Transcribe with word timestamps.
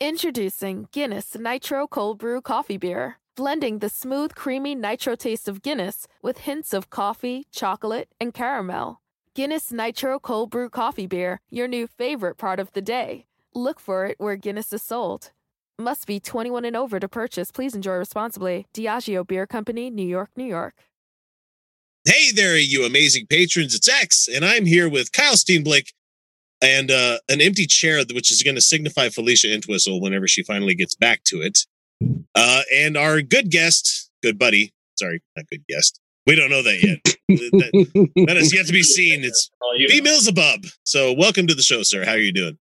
Introducing 0.00 0.88
Guinness 0.92 1.38
Nitro 1.38 1.86
Cold 1.86 2.18
Brew 2.18 2.42
Coffee 2.42 2.76
Beer, 2.76 3.16
blending 3.34 3.78
the 3.78 3.88
smooth, 3.88 4.34
creamy 4.34 4.74
nitro 4.74 5.16
taste 5.16 5.48
of 5.48 5.62
Guinness 5.62 6.06
with 6.20 6.40
hints 6.40 6.74
of 6.74 6.90
coffee, 6.90 7.46
chocolate, 7.50 8.08
and 8.20 8.34
caramel. 8.34 9.00
Guinness 9.34 9.72
Nitro 9.72 10.18
Cold 10.18 10.50
Brew 10.50 10.68
Coffee 10.68 11.06
Beer, 11.06 11.40
your 11.48 11.66
new 11.66 11.86
favorite 11.86 12.36
part 12.36 12.60
of 12.60 12.70
the 12.72 12.82
day. 12.82 13.24
Look 13.54 13.80
for 13.80 14.04
it 14.04 14.16
where 14.18 14.36
Guinness 14.36 14.70
is 14.70 14.82
sold. 14.82 15.30
Must 15.78 16.06
be 16.06 16.20
21 16.20 16.66
and 16.66 16.76
over 16.76 17.00
to 17.00 17.08
purchase. 17.08 17.50
Please 17.50 17.74
enjoy 17.74 17.94
responsibly. 17.94 18.66
Diageo 18.74 19.26
Beer 19.26 19.46
Company, 19.46 19.88
New 19.88 20.06
York, 20.06 20.28
New 20.36 20.44
York. 20.44 20.74
Hey 22.04 22.32
there, 22.32 22.58
you 22.58 22.84
amazing 22.84 23.28
patrons. 23.28 23.74
It's 23.74 23.88
X, 23.88 24.28
and 24.28 24.44
I'm 24.44 24.66
here 24.66 24.90
with 24.90 25.10
Kyle 25.10 25.36
Steenblick 25.36 25.94
and 26.62 26.90
uh, 26.90 27.18
an 27.28 27.40
empty 27.40 27.66
chair, 27.66 28.02
which 28.12 28.30
is 28.30 28.42
going 28.42 28.54
to 28.54 28.60
signify 28.60 29.08
Felicia 29.08 29.52
Entwistle 29.52 30.00
whenever 30.00 30.26
she 30.26 30.42
finally 30.42 30.74
gets 30.74 30.94
back 30.94 31.22
to 31.24 31.42
it. 31.42 31.66
Uh, 32.34 32.62
and 32.74 32.96
our 32.96 33.22
good 33.22 33.50
guest, 33.50 34.10
good 34.22 34.38
buddy, 34.38 34.72
sorry, 34.98 35.22
not 35.36 35.46
good 35.50 35.64
guest. 35.68 36.00
We 36.26 36.34
don't 36.34 36.50
know 36.50 36.62
that 36.62 36.82
yet. 36.82 36.98
that, 37.28 38.12
that 38.26 38.36
is 38.36 38.52
yet 38.52 38.66
to 38.66 38.72
be 38.72 38.82
seen. 38.82 39.22
It's 39.22 39.50
B 39.88 40.00
Milzabub. 40.00 40.70
So, 40.84 41.12
welcome 41.12 41.46
to 41.46 41.54
the 41.54 41.62
show, 41.62 41.82
sir. 41.82 42.04
How 42.04 42.12
are 42.12 42.18
you 42.18 42.32
doing? 42.32 42.58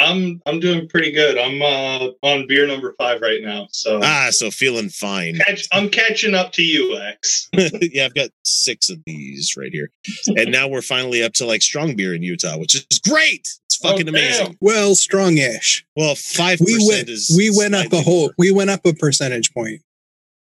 I'm 0.00 0.40
I'm 0.46 0.60
doing 0.60 0.88
pretty 0.88 1.12
good. 1.12 1.38
I'm 1.38 1.60
uh, 1.60 2.12
on 2.22 2.46
beer 2.46 2.66
number 2.66 2.94
five 2.98 3.20
right 3.20 3.40
now. 3.42 3.68
So 3.70 4.00
ah, 4.02 4.28
so 4.30 4.50
feeling 4.50 4.88
fine. 4.88 5.38
Catch, 5.46 5.68
I'm 5.72 5.90
catching 5.90 6.34
up 6.34 6.52
to 6.52 6.62
you, 6.62 6.98
X. 6.98 7.48
yeah, 7.52 8.06
I've 8.06 8.14
got 8.14 8.30
six 8.42 8.88
of 8.88 8.98
these 9.04 9.54
right 9.56 9.72
here, 9.72 9.90
and 10.36 10.50
now 10.50 10.68
we're 10.68 10.82
finally 10.82 11.22
up 11.22 11.34
to 11.34 11.46
like 11.46 11.62
strong 11.62 11.94
beer 11.94 12.14
in 12.14 12.22
Utah, 12.22 12.58
which 12.58 12.74
is 12.74 12.98
great. 13.00 13.48
It's 13.66 13.78
oh, 13.84 13.90
fucking 13.90 14.08
oh, 14.08 14.10
amazing. 14.10 14.56
Well, 14.60 14.92
strongish. 14.92 15.84
Well, 15.94 16.14
five 16.14 16.60
we 16.60 16.78
went, 16.88 17.08
is 17.08 17.32
we 17.36 17.50
went 17.56 17.74
up 17.74 17.92
a 17.92 18.00
whole. 18.00 18.32
We 18.38 18.50
went 18.50 18.70
up 18.70 18.86
a 18.86 18.94
percentage 18.94 19.52
point. 19.52 19.82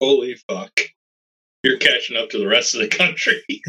Holy 0.00 0.36
fuck! 0.48 0.80
You're 1.62 1.78
catching 1.78 2.16
up 2.16 2.28
to 2.30 2.38
the 2.38 2.46
rest 2.46 2.74
of 2.74 2.82
the 2.82 2.88
country. 2.88 3.42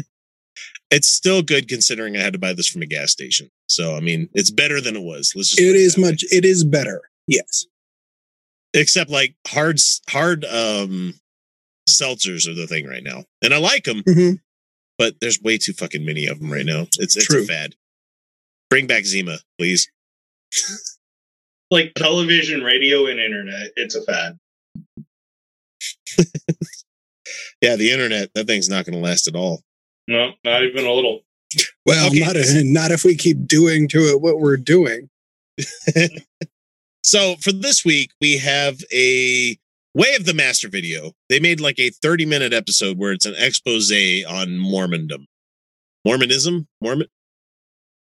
it's 0.90 1.08
still 1.08 1.42
good 1.42 1.68
considering 1.68 2.16
I 2.16 2.20
had 2.20 2.32
to 2.32 2.38
buy 2.38 2.52
this 2.52 2.68
from 2.68 2.82
a 2.82 2.86
gas 2.86 3.10
station. 3.12 3.50
So 3.66 3.96
I 3.96 4.00
mean, 4.00 4.28
it's 4.34 4.50
better 4.50 4.80
than 4.80 4.96
it 4.96 5.02
was. 5.02 5.32
Let's 5.34 5.50
just. 5.50 5.60
It 5.60 5.76
is 5.76 5.98
much. 5.98 6.24
Way. 6.24 6.38
It 6.38 6.44
is 6.44 6.64
better. 6.64 7.02
Yes. 7.26 7.66
Except 8.74 9.10
like 9.10 9.34
hard, 9.46 9.78
hard 10.08 10.44
um 10.44 11.14
seltzers 11.88 12.48
are 12.48 12.54
the 12.54 12.66
thing 12.66 12.86
right 12.86 13.02
now, 13.02 13.24
and 13.42 13.54
I 13.54 13.58
like 13.58 13.84
them, 13.84 14.02
mm-hmm. 14.02 14.36
but 14.98 15.14
there's 15.20 15.40
way 15.40 15.58
too 15.58 15.72
fucking 15.72 16.04
many 16.04 16.26
of 16.26 16.38
them 16.38 16.52
right 16.52 16.66
now. 16.66 16.82
It's 16.98 17.16
it's 17.16 17.26
True. 17.26 17.42
a 17.42 17.46
fad. 17.46 17.74
Bring 18.70 18.86
back 18.86 19.04
Zima, 19.04 19.38
please. 19.58 19.90
like 21.70 21.94
television, 21.94 22.62
radio, 22.62 23.06
and 23.06 23.18
internet. 23.18 23.70
It's 23.76 23.94
a 23.94 24.02
fad. 24.02 24.38
yeah, 27.62 27.76
the 27.76 27.90
internet. 27.90 28.30
That 28.34 28.46
thing's 28.46 28.68
not 28.68 28.84
going 28.84 28.94
to 28.94 29.04
last 29.04 29.26
at 29.26 29.34
all. 29.34 29.62
No, 30.08 30.32
not 30.42 30.64
even 30.64 30.86
a 30.86 30.92
little. 30.92 31.20
Well, 31.84 32.08
okay. 32.08 32.20
not 32.20 32.34
a, 32.34 32.64
not 32.64 32.90
if 32.90 33.04
we 33.04 33.14
keep 33.14 33.46
doing 33.46 33.88
to 33.88 33.98
it 33.98 34.22
what 34.22 34.40
we're 34.40 34.56
doing. 34.56 35.10
so 37.02 37.36
for 37.36 37.52
this 37.52 37.84
week, 37.84 38.10
we 38.20 38.38
have 38.38 38.80
a 38.92 39.58
Way 39.94 40.14
of 40.14 40.24
the 40.24 40.34
Master 40.34 40.68
video. 40.68 41.12
They 41.28 41.40
made 41.40 41.60
like 41.60 41.78
a 41.78 41.90
30 41.90 42.24
minute 42.24 42.54
episode 42.54 42.98
where 42.98 43.12
it's 43.12 43.26
an 43.26 43.34
expose 43.36 43.92
on 43.92 44.48
Mormondom. 44.48 45.26
Mormonism? 46.04 46.66
Mormon? 46.80 47.06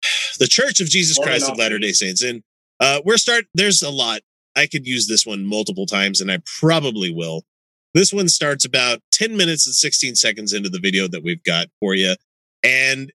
The 0.39 0.47
Church 0.47 0.80
of 0.80 0.88
Jesus 0.88 1.17
Mormon 1.17 1.31
Christ 1.31 1.52
of 1.52 1.58
Latter 1.58 1.80
day 1.80 1.94
Saints. 1.94 2.21
And 2.21 2.44
uh, 2.80 3.02
we're 3.03 3.17
start. 3.17 3.45
There's 3.55 3.81
a 3.81 3.89
lot. 3.89 4.21
I 4.55 4.67
could 4.67 4.86
use 4.86 5.08
this 5.08 5.25
one 5.25 5.45
multiple 5.45 5.88
times, 5.88 6.21
and 6.21 6.31
I 6.31 6.39
probably 6.59 7.11
will. 7.11 7.44
This 7.98 8.14
one 8.14 8.28
starts 8.28 8.64
about 8.64 9.00
10 9.12 9.36
minutes 9.36 9.66
and 9.66 9.73
16 9.73 10.14
seconds 10.14 10.53
into 10.53 10.70
the 10.70 10.80
video 10.80 11.08
that 11.08 11.23
we've 11.23 11.42
got 11.42 11.66
for 11.80 11.95
you. 11.95 12.14
And 12.61 13.11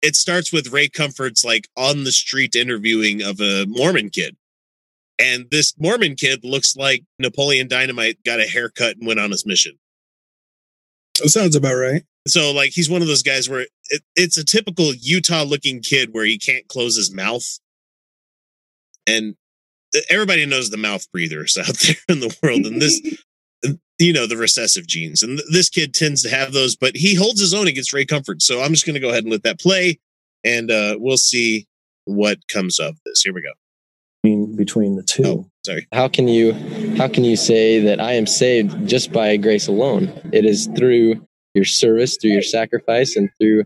it 0.00 0.14
starts 0.14 0.52
with 0.52 0.70
Ray 0.70 0.88
Comfort's 0.88 1.44
like 1.44 1.66
on 1.76 2.04
the 2.04 2.12
street 2.12 2.54
interviewing 2.54 3.20
of 3.20 3.40
a 3.40 3.66
Mormon 3.66 4.10
kid. 4.10 4.36
And 5.18 5.46
this 5.50 5.74
Mormon 5.76 6.14
kid 6.14 6.44
looks 6.44 6.76
like 6.76 7.02
Napoleon 7.18 7.66
Dynamite 7.66 8.22
got 8.24 8.38
a 8.38 8.44
haircut 8.44 8.96
and 8.96 9.08
went 9.08 9.18
on 9.18 9.32
his 9.32 9.44
mission. 9.44 9.72
That 11.20 11.30
sounds 11.30 11.56
about 11.56 11.74
right. 11.74 12.04
So, 12.28 12.52
like, 12.52 12.70
he's 12.70 12.88
one 12.88 13.02
of 13.02 13.08
those 13.08 13.24
guys 13.24 13.48
where 13.48 13.66
it, 13.90 14.02
it's 14.14 14.38
a 14.38 14.44
typical 14.44 14.94
Utah 14.94 15.42
looking 15.42 15.82
kid 15.82 16.10
where 16.12 16.24
he 16.24 16.38
can't 16.38 16.68
close 16.68 16.96
his 16.96 17.12
mouth. 17.12 17.58
And 19.04 19.34
uh, 19.96 20.00
everybody 20.08 20.46
knows 20.46 20.70
the 20.70 20.76
mouth 20.76 21.10
breathers 21.10 21.56
out 21.60 21.76
there 21.78 21.96
in 22.08 22.20
the 22.20 22.36
world. 22.40 22.66
And 22.66 22.80
this, 22.80 23.00
you 23.98 24.12
know, 24.12 24.26
the 24.26 24.36
recessive 24.36 24.86
genes. 24.86 25.22
And 25.22 25.38
th- 25.38 25.50
this 25.52 25.68
kid 25.68 25.94
tends 25.94 26.22
to 26.22 26.30
have 26.30 26.52
those, 26.52 26.76
but 26.76 26.96
he 26.96 27.14
holds 27.14 27.40
his 27.40 27.54
own 27.54 27.68
against 27.68 27.92
Ray 27.92 28.04
Comfort. 28.04 28.42
So 28.42 28.60
I'm 28.60 28.72
just 28.72 28.86
going 28.86 28.94
to 28.94 29.00
go 29.00 29.10
ahead 29.10 29.24
and 29.24 29.32
let 29.32 29.44
that 29.44 29.60
play 29.60 29.98
and 30.44 30.70
uh, 30.70 30.96
we'll 30.98 31.16
see 31.16 31.66
what 32.04 32.46
comes 32.48 32.78
of 32.78 32.98
this. 33.04 33.22
Here 33.22 33.32
we 33.32 33.42
go. 33.42 33.52
Between 34.56 34.96
the 34.96 35.02
two. 35.02 35.22
Oh, 35.26 35.50
sorry. 35.66 35.88
How 35.92 36.06
can 36.06 36.28
you 36.28 36.52
how 36.96 37.08
can 37.08 37.24
you 37.24 37.36
say 37.36 37.80
that 37.80 38.00
I 38.00 38.12
am 38.12 38.26
saved 38.26 38.86
just 38.88 39.12
by 39.12 39.36
grace 39.36 39.66
alone? 39.66 40.12
It 40.32 40.44
is 40.44 40.68
through 40.76 41.26
your 41.54 41.64
service, 41.64 42.16
through 42.20 42.30
your 42.30 42.42
sacrifice, 42.42 43.16
and 43.16 43.30
through 43.40 43.64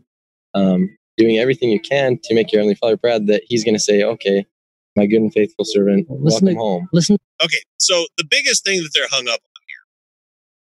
um, 0.55 0.89
doing 1.19 1.37
everything 1.39 1.69
you 1.69 1.81
can 1.81 2.19
to 2.25 2.35
make 2.35 2.53
your 2.53 2.61
heavenly 2.61 2.77
Father 2.77 2.97
proud. 2.97 3.27
That 3.27 3.43
He's 3.45 3.65
going 3.65 3.75
to 3.75 3.81
say, 3.81 4.03
"Okay, 4.03 4.47
my 4.97 5.05
good 5.05 5.21
and 5.21 5.33
faithful 5.33 5.67
servant, 5.67 6.07
listen 6.09 6.47
welcome 6.47 6.49
to, 6.49 6.55
home." 6.55 6.89
Listen. 6.91 7.19
Okay, 7.45 7.61
so 7.77 8.07
the 8.17 8.25
biggest 8.25 8.65
thing 8.65 8.83
that 8.83 8.91
they're 8.95 9.09
hung 9.11 9.29
up 9.29 9.41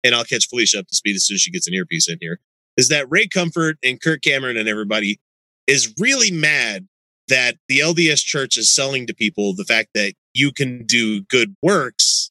and 0.05 0.15
I'll 0.15 0.25
catch 0.25 0.49
Felicia 0.49 0.79
up 0.79 0.87
to 0.87 0.95
speed 0.95 1.17
as 1.17 1.27
soon 1.27 1.37
as 1.37 1.41
she 1.41 1.51
gets 1.51 1.67
an 1.67 1.75
earpiece 1.75 2.09
in 2.09 2.19
here, 2.21 2.39
is 2.77 2.89
that 2.91 3.11
Ray 3.11 3.27
Comfort 3.27 3.79
and 3.83 4.01
Kirk 4.01 4.23
Cameron 4.23 4.57
and 4.57 4.69
everybody 4.69 5.19
is 5.67 5.93
really 5.99 6.31
mad 6.31 6.87
that 7.29 7.57
the 7.69 7.79
LDS 7.79 8.23
church 8.23 8.59
is 8.59 8.73
selling 8.73 9.07
to 9.07 9.15
people 9.15 9.55
the 9.55 9.65
fact 9.65 9.89
that 9.95 10.13
you 10.35 10.53
can 10.53 10.85
do 10.85 11.23
good 11.23 11.57
works 11.63 12.31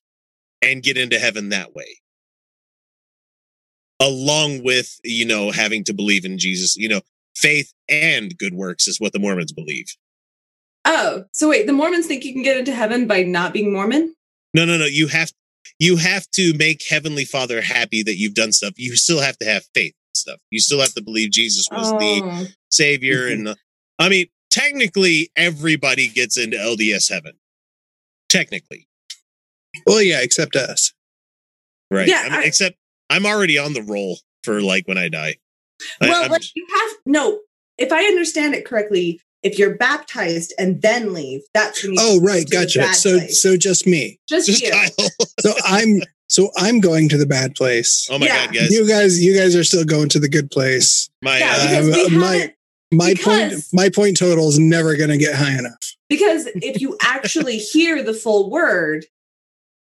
and 0.62 0.84
get 0.84 0.98
into 0.98 1.18
heaven 1.18 1.50
that 1.50 1.74
way. 1.74 1.98
Along 4.00 4.64
with, 4.64 5.00
you 5.04 5.26
know, 5.26 5.52
having 5.52 5.84
to 5.86 5.94
believe 5.94 6.26
in 6.26 6.38
Jesus, 6.38 6.76
you 6.76 6.88
know, 6.88 7.02
faith 7.36 7.74
and 7.90 8.38
good 8.38 8.54
works 8.54 8.88
is 8.88 9.00
what 9.00 9.14
the 9.14 9.20
Mormons 9.20 9.52
believe. 9.52 9.88
Oh, 10.86 11.24
so 11.32 11.50
wait, 11.50 11.66
the 11.66 11.74
Mormons 11.74 12.06
think 12.06 12.24
you 12.24 12.34
can 12.34 12.44
get 12.44 12.58
into 12.58 12.76
heaven 12.76 13.08
by 13.08 13.24
not 13.24 13.54
being 13.54 13.74
Mormon? 13.74 14.14
No, 14.54 14.66
no, 14.66 14.78
no. 14.78 14.86
You 14.86 15.08
have 15.08 15.32
you 15.80 15.98
have 15.98 16.30
to 16.32 16.54
make 16.58 16.84
Heavenly 16.88 17.26
Father 17.26 17.62
happy 17.62 18.04
that 18.04 18.16
you've 18.16 18.36
done 18.36 18.52
stuff. 18.52 18.74
You 18.78 18.96
still 18.96 19.22
have 19.22 19.38
to 19.40 19.46
have 19.46 19.64
faith 19.74 19.94
and 19.94 20.18
stuff. 20.18 20.40
You 20.50 20.60
still 20.60 20.80
have 20.80 20.94
to 20.94 21.04
believe 21.04 21.32
Jesus 21.32 21.68
was 21.72 21.92
oh. 21.92 22.00
the 22.00 22.54
Savior. 22.72 23.28
and 23.28 23.50
uh, 23.50 23.56
I 24.00 24.10
mean, 24.10 24.28
technically, 24.52 25.32
everybody 25.36 26.08
gets 26.08 26.38
into 26.38 26.58
LDS 26.58 27.12
heaven. 27.12 27.34
Technically. 28.30 28.88
Well, 29.86 30.02
yeah, 30.02 30.22
except 30.22 30.56
us. 30.56 30.94
Right. 31.90 32.08
Yeah, 32.08 32.24
I 32.26 32.30
mean, 32.30 32.40
I, 32.40 32.44
except 32.46 32.78
I'm 33.10 33.26
already 33.26 33.58
on 33.58 33.74
the 33.74 33.84
roll 33.84 34.20
for 34.44 34.62
like 34.62 34.88
when 34.88 34.98
I 34.98 35.10
die. 35.10 35.36
Well, 36.02 36.26
I, 36.26 36.28
like 36.28 36.44
you 36.56 36.66
have 36.74 36.98
no. 37.06 37.40
If 37.78 37.92
I 37.92 38.06
understand 38.06 38.56
it 38.56 38.66
correctly, 38.66 39.20
if 39.44 39.60
you're 39.60 39.76
baptized 39.76 40.54
and 40.58 40.82
then 40.82 41.14
leave, 41.14 41.42
that's 41.54 41.84
when 41.84 41.94
you 41.94 42.00
Oh, 42.02 42.20
right, 42.22 42.50
gotcha. 42.50 42.94
So 42.94 43.20
place. 43.20 43.42
so 43.42 43.58
just 43.58 43.86
me. 43.86 44.20
Just, 44.28 44.48
just 44.48 44.64
you. 44.64 44.72
so 45.40 45.54
I'm 45.66 46.02
so 46.30 46.50
I'm 46.58 46.80
going 46.80 47.10
to 47.10 47.18
the 47.18 47.26
bad 47.26 47.56
place. 47.56 48.08
Oh 48.10 48.18
my 48.18 48.26
yeah. 48.26 48.46
god, 48.46 48.56
guys. 48.56 48.72
You 48.72 48.88
guys 48.88 49.24
you 49.24 49.36
guys 49.36 49.56
are 49.56 49.64
still 49.64 49.86
going 49.86 50.10
to 50.10 50.20
the 50.20 50.30
good 50.30 50.50
place. 50.50 51.10
My 51.22 51.38
yeah, 51.38 51.82
uh, 51.94 52.10
my 52.10 52.54
my 52.92 53.14
point 53.22 53.54
my 53.74 53.90
point 53.90 54.18
total 54.18 54.50
is 54.50 54.58
never 54.58 54.96
going 54.96 55.10
to 55.10 55.18
get 55.18 55.36
high 55.36 55.58
enough. 55.58 55.96
Because 56.10 56.48
if 56.56 56.82
you 56.82 56.98
actually 57.02 57.58
hear 57.74 58.02
the 58.02 58.14
full 58.14 58.50
word 58.50 59.06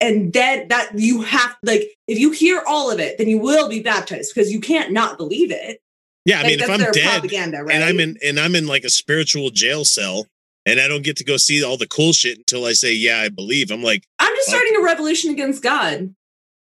and 0.01 0.33
then 0.33 0.67
that 0.69 0.97
you 0.97 1.21
have 1.21 1.55
like 1.63 1.83
if 2.07 2.19
you 2.19 2.31
hear 2.31 2.61
all 2.67 2.91
of 2.91 2.99
it 2.99 3.17
then 3.17 3.27
you 3.27 3.37
will 3.37 3.69
be 3.69 3.81
baptized 3.81 4.33
because 4.33 4.51
you 4.51 4.59
can't 4.59 4.91
not 4.91 5.17
believe 5.17 5.51
it 5.51 5.79
yeah, 6.25 6.39
I 6.39 6.43
like, 6.43 6.51
mean, 6.51 6.59
if 6.61 6.69
I'm 6.69 6.91
dead 6.91 7.23
right? 7.65 7.75
and 7.75 7.83
I'm 7.83 7.99
in 7.99 8.17
and 8.23 8.39
I'm 8.39 8.55
in 8.55 8.67
like 8.67 8.83
a 8.83 8.89
spiritual 8.89 9.49
jail 9.49 9.83
cell 9.85 10.27
and 10.65 10.79
I 10.79 10.87
don't 10.87 11.03
get 11.03 11.17
to 11.17 11.23
go 11.23 11.37
see 11.37 11.63
all 11.63 11.77
the 11.77 11.87
cool 11.87 12.13
shit 12.13 12.37
until 12.37 12.65
I 12.65 12.73
say, 12.73 12.93
"Yeah, 12.93 13.19
I 13.19 13.29
believe." 13.29 13.71
I'm 13.71 13.83
like, 13.83 14.05
I'm 14.19 14.33
just 14.35 14.49
starting 14.49 14.75
a 14.77 14.83
revolution 14.83 15.31
against 15.31 15.61
God. 15.61 16.15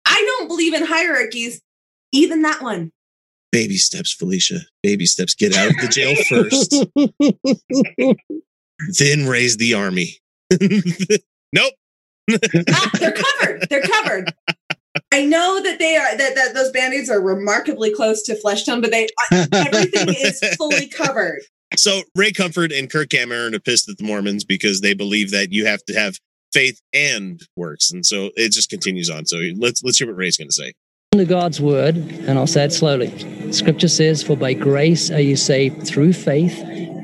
I 0.07 0.37
don't 0.39 0.49
believe 0.49 0.75
in 0.75 0.85
hierarchies, 0.85 1.61
even 2.13 2.43
that 2.43 2.63
one. 2.63 2.93
Baby 3.51 3.77
steps, 3.77 4.13
Felicia. 4.13 4.61
Baby 4.83 5.07
steps. 5.07 5.35
Get 5.35 5.57
out 5.57 5.71
of 5.71 5.77
the 5.77 5.89
jail 5.89 6.15
first, 6.29 6.71
then 8.99 9.27
raise 9.27 9.57
the 9.57 9.75
army. 9.75 10.19
nope. 11.53 11.73
ah, 12.31 12.91
they're 12.99 13.13
covered. 13.13 13.67
They're 13.71 13.83
covered. 13.83 14.35
I 15.13 15.25
know 15.25 15.63
that 15.63 15.79
they 15.79 15.97
are 15.97 16.17
that, 16.17 16.35
that 16.35 16.55
those 16.55 16.71
band-aids 16.71 17.11
are 17.11 17.21
remarkably 17.21 17.93
close 17.93 18.23
to 18.25 18.37
flesh 18.37 18.65
tone, 18.65 18.81
but 18.81 18.91
they 18.91 19.09
everything 19.31 20.09
is 20.09 20.41
fully 20.59 20.89
covered. 20.89 21.41
So 21.77 22.03
Ray 22.15 22.33
Comfort 22.33 22.73
and 22.73 22.91
Kirk 22.91 23.11
Cameron 23.11 23.55
are 23.55 23.61
pissed 23.61 23.89
at 23.89 23.99
the 23.99 24.05
Mormons 24.05 24.45
because 24.45 24.81
they 24.81 24.95
believe 24.95 25.31
that 25.33 25.53
you 25.53 25.67
have 25.67 25.85
to 25.85 25.95
have 25.95 26.19
faith 26.53 26.81
and 26.93 27.41
works, 27.57 27.91
and 27.91 28.05
so 28.05 28.31
it 28.37 28.53
just 28.53 28.71
continues 28.71 29.11
on. 29.11 29.27
So 29.27 29.39
let's 29.57 29.83
let's 29.83 29.99
hear 29.99 30.09
what 30.09 30.17
Ray's 30.17 30.37
going 30.37 30.49
to 30.49 30.55
say. 30.55 30.73
to 31.13 31.25
God's 31.25 31.61
word, 31.61 31.97
and 31.97 32.39
I'll 32.39 32.47
say 32.47 32.65
it 32.65 32.73
slowly. 32.73 33.53
Scripture 33.53 33.89
says, 33.89 34.23
For 34.23 34.37
by 34.37 34.55
grace 34.55 35.11
are 35.11 35.21
you 35.21 35.37
saved 35.37 35.87
through 35.87 36.13
faith, 36.13 36.59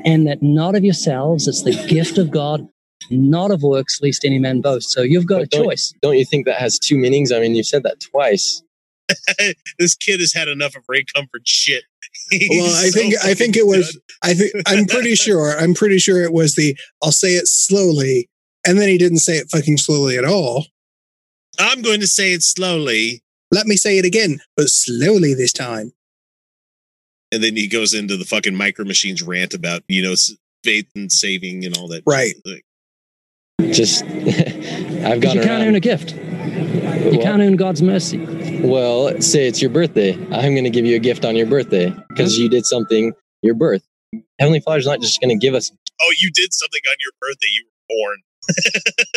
and 0.05 0.27
that 0.27 0.41
not 0.41 0.75
of 0.75 0.83
yourselves, 0.83 1.47
it's 1.47 1.63
the 1.63 1.75
gift 1.87 2.17
of 2.17 2.31
God, 2.31 2.67
not 3.09 3.51
of 3.51 3.63
works, 3.63 3.99
lest 4.01 4.25
any 4.25 4.39
man 4.39 4.61
boast. 4.61 4.91
So 4.91 5.01
you've 5.01 5.25
got 5.27 5.41
a 5.41 5.45
don't- 5.45 5.65
choice. 5.65 5.93
Don't 6.01 6.17
you 6.17 6.25
think 6.25 6.45
that 6.45 6.57
has 6.57 6.79
two 6.79 6.97
meanings? 6.97 7.31
I 7.31 7.39
mean, 7.39 7.55
you've 7.55 7.65
said 7.67 7.83
that 7.83 7.99
twice. 7.99 8.61
this 9.79 9.95
kid 9.95 10.19
has 10.19 10.33
had 10.33 10.47
enough 10.47 10.75
of 10.75 10.83
Ray 10.87 11.03
Comfort 11.15 11.47
shit. 11.47 11.83
Well, 12.31 12.39
He's 12.41 12.85
I 12.87 12.89
think 12.89 13.13
so 13.13 13.29
I 13.29 13.33
think 13.35 13.55
it 13.55 13.67
was 13.67 13.91
done. 13.93 14.01
I 14.23 14.33
think 14.33 14.51
I'm 14.65 14.85
pretty 14.85 15.13
sure 15.25 15.55
I'm 15.59 15.75
pretty 15.75 15.99
sure 15.99 16.23
it 16.23 16.33
was 16.33 16.55
the 16.55 16.75
I'll 17.03 17.11
say 17.11 17.33
it 17.35 17.47
slowly, 17.47 18.29
and 18.65 18.79
then 18.79 18.89
he 18.89 18.97
didn't 18.97 19.19
say 19.19 19.33
it 19.37 19.47
fucking 19.51 19.77
slowly 19.77 20.17
at 20.17 20.25
all. 20.25 20.65
I'm 21.59 21.83
going 21.83 21.99
to 21.99 22.07
say 22.07 22.33
it 22.33 22.41
slowly, 22.41 23.21
Let 23.51 23.67
me 23.67 23.75
say 23.75 23.99
it 23.99 24.05
again, 24.05 24.39
but 24.57 24.69
slowly 24.69 25.35
this 25.35 25.53
time. 25.53 25.93
and 27.31 27.43
then 27.43 27.55
he 27.55 27.67
goes 27.67 27.93
into 27.93 28.17
the 28.17 28.25
fucking 28.25 28.55
micro 28.55 28.85
machines 28.85 29.21
rant 29.21 29.53
about 29.53 29.83
you 29.87 30.01
know 30.01 30.15
faith 30.63 30.87
and 30.95 31.11
saving 31.11 31.63
and 31.63 31.77
all 31.77 31.87
that. 31.89 32.01
Right. 32.07 32.33
Like, 32.43 32.65
Just, 33.61 34.03
I've 34.05 35.21
gone 35.21 35.35
you 35.35 35.41
can't 35.41 35.47
around. 35.47 35.61
earn 35.67 35.75
a 35.75 35.79
gift. 35.79 36.13
You 36.15 37.11
Well- 37.11 37.21
can't 37.21 37.41
earn 37.41 37.55
God's 37.55 37.81
mercy. 37.81 38.17
Well, 38.61 39.21
say 39.21 39.47
it's 39.47 39.61
your 39.61 39.69
birthday. 39.71 40.13
I'm 40.13 40.53
going 40.53 40.63
to 40.63 40.69
give 40.69 40.85
you 40.85 40.95
a 40.95 40.99
gift 40.99 41.23
on 41.25 41.35
your 41.35 41.45
birthday 41.45 41.93
because 42.09 42.37
you 42.39 42.49
did 42.49 42.65
something 42.65 43.13
your 43.41 43.53
birth. 43.53 43.83
Heavenly 44.39 44.59
Father's 44.59 44.85
not 44.87 45.01
just 45.01 45.19
going 45.21 45.29
to 45.29 45.37
give 45.45 45.53
us. 45.53 45.71
oh, 46.01 46.13
you 46.21 46.31
did 46.33 46.51
something 46.53 46.81
on 46.89 46.95
your 46.99 47.11
birthday. 47.21 47.47
You 47.53 47.65
were 47.65 47.95
born. 47.95 48.17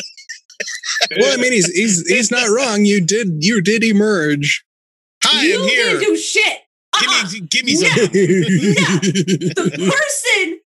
Well, 1.20 1.32
I 1.32 1.40
mean, 1.40 1.52
he's 1.52 1.66
he's 1.72 2.06
he's 2.08 2.30
not 2.32 2.48
wrong. 2.48 2.84
You 2.84 3.00
did 3.00 3.44
you 3.44 3.60
did 3.62 3.84
emerge. 3.84 4.64
Hi, 5.22 5.44
you 5.44 5.62
I'm 5.62 5.68
here. 5.68 5.84
didn't 5.86 6.00
do 6.00 6.16
shit. 6.16 6.58
Uh-uh. 6.92 7.28
Give 7.30 7.32
me, 7.32 7.46
give 7.48 7.64
me 7.64 7.74
No. 7.74 7.88
some. 7.88 7.96
the 8.12 9.92
person 9.94 10.60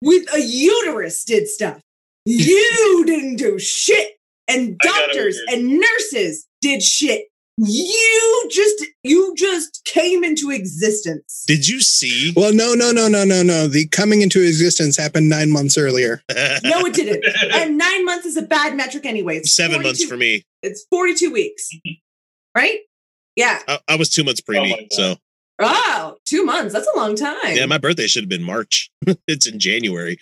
with 0.00 0.32
a 0.32 0.40
uterus 0.40 1.24
did 1.24 1.48
stuff. 1.48 1.80
You 2.24 3.04
didn't 3.06 3.36
do 3.36 3.58
shit. 3.58 4.12
And 4.48 4.76
I 4.82 4.86
got 4.86 5.00
it 5.00 5.06
doctors 5.08 5.38
and 5.48 5.78
nurses 5.80 6.46
did 6.60 6.82
shit. 6.82 7.26
You 7.58 8.48
just 8.50 8.84
you 9.04 9.34
just 9.36 9.82
came 9.84 10.24
into 10.24 10.50
existence. 10.50 11.44
Did 11.46 11.68
you 11.68 11.80
see? 11.80 12.32
well, 12.34 12.52
no, 12.52 12.74
no, 12.74 12.90
no, 12.92 13.08
no, 13.08 13.24
no, 13.24 13.42
no. 13.42 13.68
The 13.68 13.86
coming 13.88 14.22
into 14.22 14.40
existence 14.40 14.96
happened 14.96 15.28
nine 15.28 15.50
months 15.50 15.76
earlier. 15.78 16.22
No, 16.64 16.86
it 16.86 16.94
didn't. 16.94 17.24
and 17.52 17.76
nine 17.76 18.04
months 18.04 18.24
is 18.26 18.36
a 18.36 18.42
bad 18.42 18.74
metric 18.76 19.04
anyway. 19.04 19.38
It's 19.38 19.52
Seven 19.52 19.82
months 19.82 20.04
for 20.04 20.16
me. 20.16 20.44
It's 20.62 20.86
42 20.90 21.30
weeks. 21.32 21.68
Right? 22.54 22.80
Yeah. 23.34 23.60
I, 23.66 23.78
I 23.88 23.96
was 23.96 24.10
two 24.10 24.24
months 24.24 24.42
Oh 24.46 24.52
preemie. 24.52 24.70
God. 24.70 24.86
so 24.90 25.16
Oh, 25.58 26.16
two 26.24 26.44
months. 26.44 26.72
That's 26.72 26.88
a 26.92 26.96
long 26.98 27.14
time. 27.14 27.56
yeah, 27.56 27.66
my 27.66 27.78
birthday 27.78 28.06
should 28.06 28.24
have 28.24 28.28
been 28.30 28.42
March. 28.42 28.90
it's 29.28 29.46
in 29.46 29.58
January. 29.58 30.18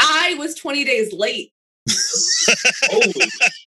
I 0.00 0.34
was 0.38 0.54
20 0.54 0.84
days 0.84 1.12
late. 1.12 1.52
Holy 2.84 3.12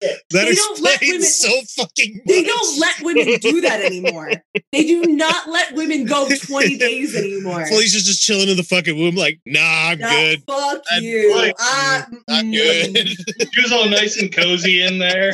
That 0.01 0.21
They 0.31 0.55
don't 0.55 0.81
let 0.83 1.01
women- 1.01 1.23
so 1.23 1.51
fucking. 1.77 2.21
They 2.27 2.45
don't 2.45 2.79
let 2.79 3.01
women 3.01 3.39
do 3.41 3.63
that 3.63 3.81
anymore. 3.81 4.31
They 4.71 4.85
do 4.87 5.03
not 5.05 5.49
let 5.49 5.73
women 5.75 6.05
go 6.05 6.29
20 6.29 6.77
days 6.79 7.17
anymore. 7.17 7.67
Felicia's 7.67 8.05
just 8.05 8.23
chilling 8.23 8.49
in 8.49 8.57
the 8.59 8.63
fucking 8.63 8.97
womb, 8.97 9.17
like, 9.17 9.41
nah, 9.47 9.61
I'm 9.63 9.99
Nah, 9.99 10.11
good. 10.11 10.43
Fuck 10.47 10.83
I'm 10.93 11.03
you. 11.03 11.33
good. 11.33 11.55
I- 11.59 12.05
I'm 12.29 12.53
mm. 12.53 12.95
good. 12.95 13.09
She 13.53 13.63
was 13.63 13.73
all 13.73 13.89
nice 13.89 14.21
and 14.21 14.31
cozy 14.33 14.83
in 14.83 14.99
there. 14.99 15.33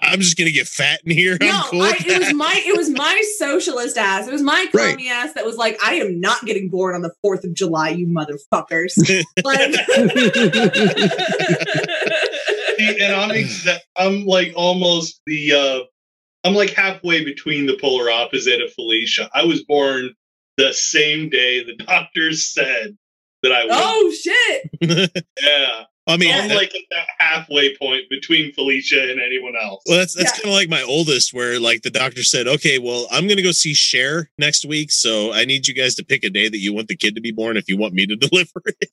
I'm 0.00 0.20
just 0.20 0.36
gonna 0.36 0.50
get 0.50 0.66
fat 0.68 1.00
in 1.04 1.12
here. 1.12 1.36
No, 1.40 1.50
I'm 1.50 1.62
cool. 1.70 1.82
I, 1.82 1.90
with 1.92 2.06
it 2.06 2.18
was 2.18 2.34
my 2.34 2.62
it 2.66 2.76
was 2.76 2.90
my 2.90 3.22
socialist 3.38 3.96
ass. 3.98 4.26
It 4.26 4.32
was 4.32 4.42
my 4.42 4.66
Right. 4.74 4.90
commie 4.96 5.08
ass 5.08 5.32
that 5.34 5.44
was 5.44 5.56
like, 5.56 5.78
I 5.84 5.94
am 5.94 6.20
not 6.20 6.44
getting 6.44 6.68
born 6.68 6.94
on 6.94 7.02
the 7.02 7.12
fourth 7.22 7.44
of 7.44 7.54
July, 7.54 7.90
you 7.90 8.06
motherfuckers. 8.06 8.92
like, 9.44 9.74
See, 12.78 12.96
and 13.00 13.14
I'm 13.14 13.30
exa- 13.30 13.78
I'm 13.96 14.24
like 14.24 14.52
almost 14.56 15.20
the 15.26 15.52
uh 15.52 15.80
I'm 16.44 16.54
like 16.54 16.70
halfway 16.70 17.24
between 17.24 17.66
the 17.66 17.76
polar 17.78 18.10
opposite 18.10 18.62
of 18.62 18.72
Felicia. 18.72 19.28
I 19.34 19.44
was 19.44 19.62
born 19.64 20.14
the 20.56 20.72
same 20.72 21.28
day 21.28 21.62
the 21.64 21.76
doctors 21.76 22.46
said 22.52 22.96
that 23.42 23.52
I 23.52 23.62
would. 23.64 23.72
oh 23.74 24.12
shit! 24.22 25.24
Yeah. 25.42 25.84
I 26.06 26.16
mean, 26.16 26.34
I'm 26.34 26.48
like 26.50 26.74
at 26.74 26.80
that 26.90 27.06
halfway 27.18 27.76
point 27.76 28.02
between 28.10 28.52
Felicia 28.52 29.10
and 29.10 29.20
anyone 29.20 29.54
else. 29.60 29.82
well, 29.86 29.98
that's 29.98 30.14
that's 30.14 30.30
Yeah. 30.30 30.42
kind 30.42 30.46
of 30.46 30.52
like 30.54 30.68
my 30.68 30.82
oldest, 30.82 31.32
where 31.32 31.60
like 31.60 31.82
the 31.82 31.90
doctor 31.90 32.22
said, 32.24 32.48
"Okay, 32.48 32.78
well, 32.78 33.06
I'm 33.12 33.28
gonna 33.28 33.42
go 33.42 33.52
see 33.52 33.74
Cher 33.74 34.30
next 34.38 34.64
week, 34.64 34.90
so 34.90 35.32
I 35.32 35.44
need 35.44 35.68
you 35.68 35.74
guys 35.74 35.94
to 35.96 36.04
pick 36.04 36.24
a 36.24 36.30
day 36.30 36.48
that 36.48 36.58
you 36.58 36.72
want 36.72 36.88
the 36.88 36.96
kid 36.96 37.14
to 37.14 37.20
be 37.20 37.30
born 37.32 37.56
if 37.56 37.68
you 37.68 37.76
want 37.76 37.94
me 37.94 38.06
to 38.06 38.16
deliver 38.28 38.62
it." 38.80 38.90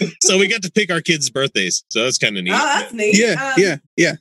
so 0.22 0.38
we 0.38 0.48
got 0.48 0.62
to 0.62 0.70
pick 0.72 0.90
our 0.90 1.00
kids' 1.00 1.30
birthdays, 1.30 1.84
so 1.88 2.04
that's 2.04 2.18
kind 2.18 2.38
of 2.38 2.44
neat. 2.44 2.52
Oh, 2.54 2.56
that's 2.56 2.92
neat. 2.92 3.18
Yeah, 3.18 3.52
Um, 3.56 3.62
yeah, 3.62 3.76
yeah. 3.96 4.14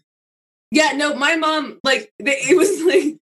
Yeah, 0.72 0.92
no, 0.96 1.16
my 1.16 1.36
mom, 1.36 1.80
like, 1.84 2.14
it 2.20 2.58
was 2.58 2.82
like, 2.84 3.18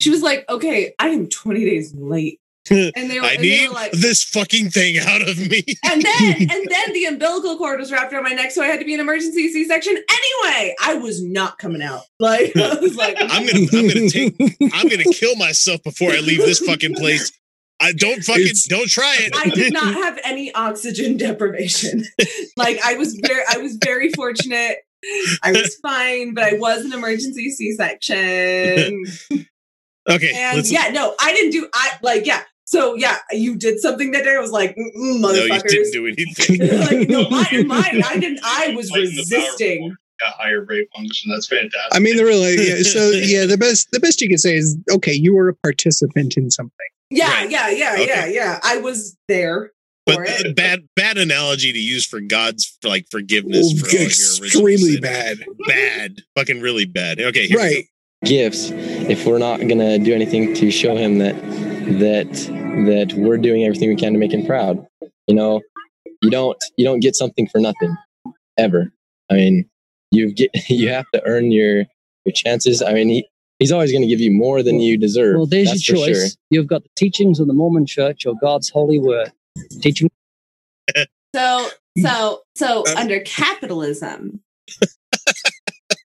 she 0.00 0.10
was 0.10 0.22
like, 0.22 0.44
okay, 0.48 0.92
I 0.98 1.08
am 1.08 1.28
20 1.28 1.64
days 1.64 1.94
late. 1.94 2.40
And 2.70 3.10
they 3.10 3.18
were, 3.20 3.26
I 3.26 3.32
and 3.34 3.44
they 3.44 3.48
need 3.48 3.68
were 3.68 3.74
like, 3.74 3.92
this 3.92 4.22
fucking 4.24 4.70
thing 4.70 4.98
out 4.98 5.22
of 5.28 5.38
me. 5.38 5.64
and 5.84 6.02
then, 6.02 6.34
and 6.40 6.66
then 6.68 6.92
the 6.92 7.04
umbilical 7.06 7.56
cord 7.56 7.80
was 7.80 7.90
wrapped 7.92 8.12
around 8.12 8.24
my 8.24 8.30
neck, 8.30 8.50
so 8.50 8.62
I 8.62 8.66
had 8.66 8.78
to 8.80 8.84
be 8.86 8.94
an 8.94 9.00
emergency 9.00 9.48
C 9.52 9.64
section. 9.64 9.92
Anyway, 9.94 10.74
I 10.82 10.94
was 10.94 11.22
not 11.22 11.58
coming 11.58 11.82
out. 11.82 12.02
Like, 12.20 12.56
I 12.56 12.74
was 12.80 12.96
like, 12.96 13.16
I'm 13.20 13.46
gonna, 13.46 13.66
I'm 13.72 13.88
gonna 13.88 14.08
take, 14.10 14.34
I'm 14.74 14.88
gonna 14.88 15.04
kill 15.12 15.36
myself 15.36 15.82
before 15.84 16.10
I 16.10 16.18
leave 16.18 16.38
this 16.38 16.58
fucking 16.58 16.94
place. 16.94 17.30
I 17.80 17.92
don't 17.92 18.24
fucking, 18.24 18.42
It's- 18.42 18.66
don't 18.66 18.88
try 18.88 19.16
it. 19.20 19.32
I 19.36 19.48
did 19.50 19.72
not 19.72 19.94
have 19.94 20.18
any 20.24 20.52
oxygen 20.52 21.16
deprivation. 21.16 22.04
like, 22.56 22.80
I 22.84 22.94
was 22.94 23.14
very, 23.24 23.42
I 23.48 23.58
was 23.58 23.78
very 23.82 24.10
fortunate. 24.10 24.78
I 25.44 25.52
was 25.52 25.76
fine, 25.76 26.34
but 26.34 26.42
I 26.42 26.54
was 26.54 26.84
an 26.84 26.92
emergency 26.92 27.50
C 27.50 27.72
section. 27.72 29.04
okay, 30.10 30.32
And 30.34 30.66
yeah, 30.68 30.88
no, 30.92 31.14
I 31.20 31.32
didn't 31.34 31.52
do. 31.52 31.68
I 31.72 31.92
like, 32.02 32.26
yeah. 32.26 32.42
So 32.70 32.94
yeah, 32.96 33.16
you 33.30 33.56
did 33.56 33.80
something 33.80 34.10
that 34.10 34.24
day. 34.24 34.36
I 34.36 34.40
was 34.40 34.50
like, 34.50 34.76
Mm-mm, 34.76 35.20
no, 35.20 35.30
you 35.32 35.50
motherfuckers. 35.50 35.68
didn't 35.68 35.92
do 35.92 36.06
anything. 36.06 36.78
like, 36.98 37.08
no, 37.08 37.26
mine, 37.30 37.66
mine, 37.66 38.02
I 38.04 38.18
didn't. 38.18 38.40
I 38.44 38.74
was 38.76 38.90
Fighting 38.90 39.16
resisting. 39.16 39.96
Got 40.20 40.34
higher 40.34 40.62
rate 40.66 40.86
function. 40.94 41.30
That's 41.30 41.46
fantastic. 41.46 41.78
I 41.92 41.98
mean, 41.98 42.18
the 42.18 42.24
really 42.26 42.56
yeah, 42.68 42.82
so 42.82 43.08
yeah. 43.10 43.46
The 43.46 43.56
best 43.56 43.88
the 43.92 44.00
best 44.00 44.20
you 44.20 44.28
can 44.28 44.36
say 44.36 44.54
is 44.56 44.76
okay. 44.90 45.14
You 45.14 45.34
were 45.34 45.48
a 45.48 45.54
participant 45.54 46.36
in 46.36 46.50
something. 46.50 46.74
Yeah, 47.08 47.30
Right. 47.32 47.50
yeah, 47.50 47.70
yeah, 47.70 47.92
Okay. 47.94 48.06
yeah, 48.06 48.26
yeah. 48.26 48.60
I 48.62 48.76
was 48.76 49.16
there 49.28 49.70
But 50.04 50.16
for 50.16 50.24
it. 50.26 50.54
bad, 50.54 50.80
bad 50.94 51.16
analogy 51.16 51.72
to 51.72 51.78
use 51.78 52.04
for 52.04 52.20
God's 52.20 52.76
for 52.82 52.88
like 52.88 53.06
forgiveness 53.10 53.80
for 53.80 53.86
all 53.86 53.92
your 53.94 54.02
Extremely 54.08 55.00
bad. 55.00 55.38
bad, 55.66 56.16
fucking 56.36 56.60
really 56.60 56.84
bad. 56.84 57.18
Okay, 57.18 57.46
here 57.46 57.56
we 57.56 57.62
Right. 57.64 57.84
gifts 58.26 58.72
if 58.74 59.24
we're 59.24 59.38
not 59.38 59.60
gonna 59.66 59.98
do 59.98 60.12
anything 60.12 60.52
to 60.52 60.70
show 60.70 60.94
him 60.96 61.16
that 61.18 61.34
that 61.98 62.30
that 62.86 63.14
we're 63.16 63.38
doing 63.38 63.64
everything 63.64 63.88
we 63.88 63.96
can 63.96 64.12
to 64.12 64.18
make 64.18 64.32
him 64.32 64.44
proud 64.46 64.86
you 65.26 65.34
know 65.34 65.60
you 66.22 66.30
don't 66.30 66.56
you 66.76 66.84
don't 66.84 67.00
get 67.00 67.14
something 67.16 67.46
for 67.48 67.58
nothing 67.60 67.96
ever 68.58 68.92
i 69.30 69.34
mean 69.34 69.68
you 70.10 70.32
get 70.32 70.50
you 70.68 70.88
have 70.88 71.06
to 71.12 71.22
earn 71.24 71.50
your 71.50 71.84
your 72.24 72.32
chances 72.34 72.82
i 72.82 72.92
mean 72.92 73.08
he, 73.08 73.26
he's 73.58 73.72
always 73.72 73.90
going 73.90 74.02
to 74.02 74.08
give 74.08 74.20
you 74.20 74.30
more 74.30 74.62
than 74.62 74.80
you 74.80 74.98
deserve 74.98 75.36
Well, 75.36 75.46
there's 75.46 75.68
that's 75.68 75.88
your 75.88 75.96
choice. 75.98 76.32
sure 76.32 76.38
You've 76.50 76.66
got 76.66 76.82
the 76.82 76.90
teachings 76.96 77.40
of 77.40 77.46
the 77.46 77.52
Mormon 77.52 77.86
Church 77.86 78.24
or 78.26 78.34
God's 78.40 78.70
holy 78.70 78.98
word. 78.98 79.32
Teaching 79.82 80.08
So, 81.34 81.68
so, 81.98 82.42
so 82.56 82.84
under 82.96 83.20
capitalism, 83.20 84.40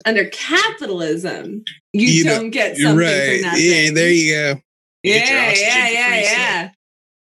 under 0.05 0.25
capitalism, 0.29 1.63
you, 1.93 2.07
You 2.07 2.23
don't 2.23 2.49
get 2.49 2.77
You're 2.77 2.89
something 2.89 3.05
right. 3.07 3.41
for 3.41 3.45
nothing. 3.45 3.63
Yeah, 3.63 3.91
there 3.91 4.09
you 4.09 4.33
go. 4.33 4.61
You 5.03 5.13
get 5.13 5.27
your 5.29 5.37
yeah, 5.37 5.47
oxygen 5.49 5.67
yeah, 5.67 5.87
for 5.87 5.93
yeah, 5.93 6.07
free, 6.09 6.21
yeah. 6.23 6.69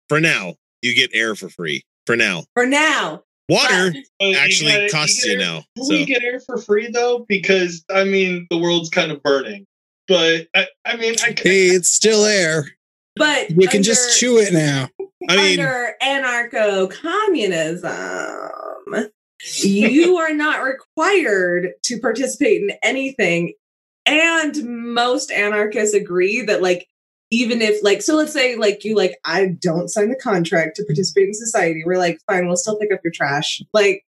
For 0.09 0.21
now, 0.21 0.55
you 0.83 0.95
get 0.95 1.11
air 1.15 1.35
for 1.35 1.49
free. 1.49 1.83
For 2.07 2.17
now, 2.17 2.45
For 2.55 2.67
now, 2.67 3.23
water 3.49 3.93
But 4.19 4.27
you 4.27 4.37
actually 4.37 4.73
gotta- 4.73 4.89
costs 4.91 5.25
you 5.25 5.37
get 5.37 5.41
air- 5.43 5.47
now. 5.47 5.65
Will 5.77 5.85
So 5.87 5.95
we 5.95 6.05
get 6.05 6.23
air 6.25 6.41
for 6.41 6.59
free 6.59 6.89
though? 6.93 7.25
Because 7.29 7.85
I 7.91 8.05
mean, 8.05 8.47
the 8.51 8.59
world's 8.59 8.91
kind 8.91 9.13
of 9.13 9.23
burning. 9.23 9.67
But 10.09 10.49
I, 10.55 10.67
I 10.85 10.97
mean, 10.97 11.15
I 11.23 11.35
Hey, 11.39 11.67
it's 11.69 11.89
still 11.89 12.25
there. 12.25 12.65
but 13.17 13.51
You 13.51 13.69
can 13.69 13.79
under- 13.79 13.83
just 13.83 14.19
chew 14.19 14.39
it 14.39 14.53
now. 14.53 14.89
I 15.29 15.37
mean, 15.37 15.61
under 15.61 15.95
anarcho 16.03 16.91
communism, 16.91 17.91
you 19.63 20.17
are 20.19 20.35
not 20.35 20.63
required 20.63 21.73
to 21.85 22.01
participate 22.01 22.63
in 22.63 22.73
anything. 22.83 23.55
And 24.05 24.65
most 24.95 25.31
anarchists 25.31 25.95
agree 25.95 26.43
that, 26.43 26.61
like, 26.63 26.87
even 27.33 27.61
if, 27.61 27.83
like, 27.83 28.03
so 28.03 28.15
let's 28.15 28.33
say, 28.33 28.55
like, 28.55 28.85
you, 28.85 28.95
like, 28.95 29.19
I 29.25 29.49
don't 29.61 29.89
sign 29.89 30.11
the 30.11 30.17
contract 30.17 30.77
to 30.77 30.85
participate 30.85 31.27
in 31.29 31.35
society. 31.35 31.83
We're 31.85 31.99
like, 31.99 32.21
fine, 32.29 32.47
we'll 32.47 32.57
still 32.57 32.79
pick 32.79 32.93
up 32.93 33.01
your 33.03 33.13
trash. 33.13 33.61
Like, 33.73 34.05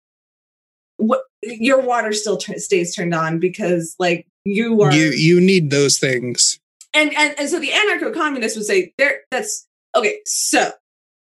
what 0.97 1.23
your 1.43 1.81
water 1.81 2.13
still 2.13 2.37
tur 2.37 2.55
stays 2.59 2.95
turned 2.95 3.15
on 3.15 3.39
because 3.39 3.95
like 4.01 4.27
you 4.45 4.83
are 4.83 4.93
You 4.93 5.11
you 5.11 5.41
need 5.41 5.71
those 5.71 5.99
things. 5.99 6.59
and 6.93 7.15
and 7.17 7.39
and 7.39 7.49
so 7.49 7.61
the 7.61 7.69
anarcho-communists 7.71 8.57
would 8.57 8.67
say 8.67 8.93
there 8.99 9.21
that's 9.31 9.67
okay 9.95 10.19
so 10.27 10.73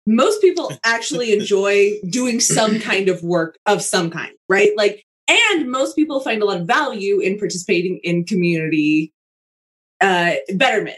most 0.07 0.41
people 0.41 0.73
actually 0.85 1.33
enjoy 1.35 1.93
doing 2.09 2.41
some 2.41 2.81
kind 2.81 3.09
of 3.11 3.23
work 3.23 3.59
of 3.67 3.83
some 3.83 4.09
kind 4.11 4.33
right 4.49 4.71
like 4.77 5.05
and 5.29 5.71
most 5.71 5.95
people 5.95 6.21
find 6.21 6.41
a 6.41 6.47
lot 6.47 6.61
of 6.61 6.67
value 6.67 7.21
in 7.21 7.39
participating 7.39 8.01
in 8.03 8.25
community 8.25 9.13
uh 10.01 10.33
betterment 10.55 10.97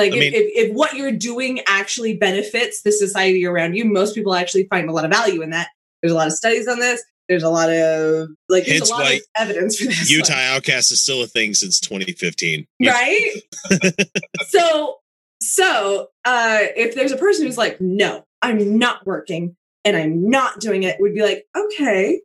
like 0.00 0.12
I 0.12 0.16
mean- 0.16 0.34
if, 0.34 0.68
if 0.68 0.74
what 0.74 0.94
you're 0.94 1.12
doing 1.12 1.60
actually 1.66 2.16
benefits 2.16 2.82
the 2.82 2.92
society 2.92 3.46
around 3.46 3.74
you 3.74 3.84
most 3.84 4.14
people 4.14 4.34
actually 4.34 4.64
find 4.64 4.88
a 4.88 4.92
lot 4.92 5.04
of 5.04 5.10
value 5.10 5.42
in 5.42 5.50
that. 5.50 5.68
There's 6.02 6.12
a 6.12 6.16
lot 6.16 6.26
of 6.26 6.32
studies 6.32 6.66
on 6.66 6.78
this. 6.78 7.02
There's 7.28 7.42
a 7.42 7.50
lot 7.50 7.70
of 7.70 8.28
like 8.48 8.66
there's 8.66 8.90
a 8.90 8.94
lot 8.94 9.12
of 9.12 9.20
evidence 9.36 9.78
for 9.78 9.84
this 9.84 10.10
Utah 10.10 10.34
Outcast 10.34 10.90
is 10.90 11.02
still 11.02 11.22
a 11.22 11.26
thing 11.26 11.54
since 11.54 11.78
2015. 11.78 12.66
right? 12.84 13.30
So 14.48 14.96
so 15.40 16.08
uh 16.24 16.58
if 16.76 16.94
there's 16.94 17.12
a 17.12 17.16
person 17.16 17.46
who's 17.46 17.56
like 17.56 17.80
no 17.80 18.24
i'm 18.42 18.78
not 18.78 19.06
working 19.06 19.56
and 19.86 19.96
i'm 19.96 20.28
not 20.28 20.60
doing 20.60 20.82
it 20.82 20.96
would 21.00 21.14
be 21.14 21.22
like 21.22 21.46
okay. 21.56 22.20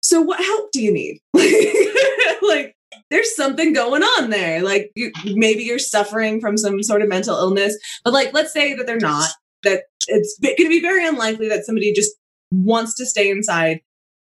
So 0.00 0.20
what 0.20 0.40
help 0.40 0.72
do 0.72 0.82
you 0.82 0.92
need? 0.92 1.20
Like 2.42 2.74
there's 3.10 3.34
something 3.34 3.72
going 3.72 4.02
on 4.02 4.30
there 4.30 4.62
like 4.62 4.90
you, 4.94 5.12
maybe 5.34 5.62
you're 5.62 5.78
suffering 5.78 6.40
from 6.40 6.56
some 6.56 6.82
sort 6.82 7.02
of 7.02 7.08
mental 7.08 7.36
illness 7.36 7.76
but 8.04 8.12
like 8.12 8.32
let's 8.32 8.52
say 8.52 8.74
that 8.74 8.86
they're 8.86 8.98
not 8.98 9.30
that 9.62 9.84
it's 10.08 10.38
going 10.42 10.56
to 10.56 10.68
be 10.68 10.80
very 10.80 11.06
unlikely 11.06 11.48
that 11.48 11.64
somebody 11.64 11.92
just 11.92 12.12
wants 12.50 12.94
to 12.94 13.06
stay 13.06 13.30
inside 13.30 13.80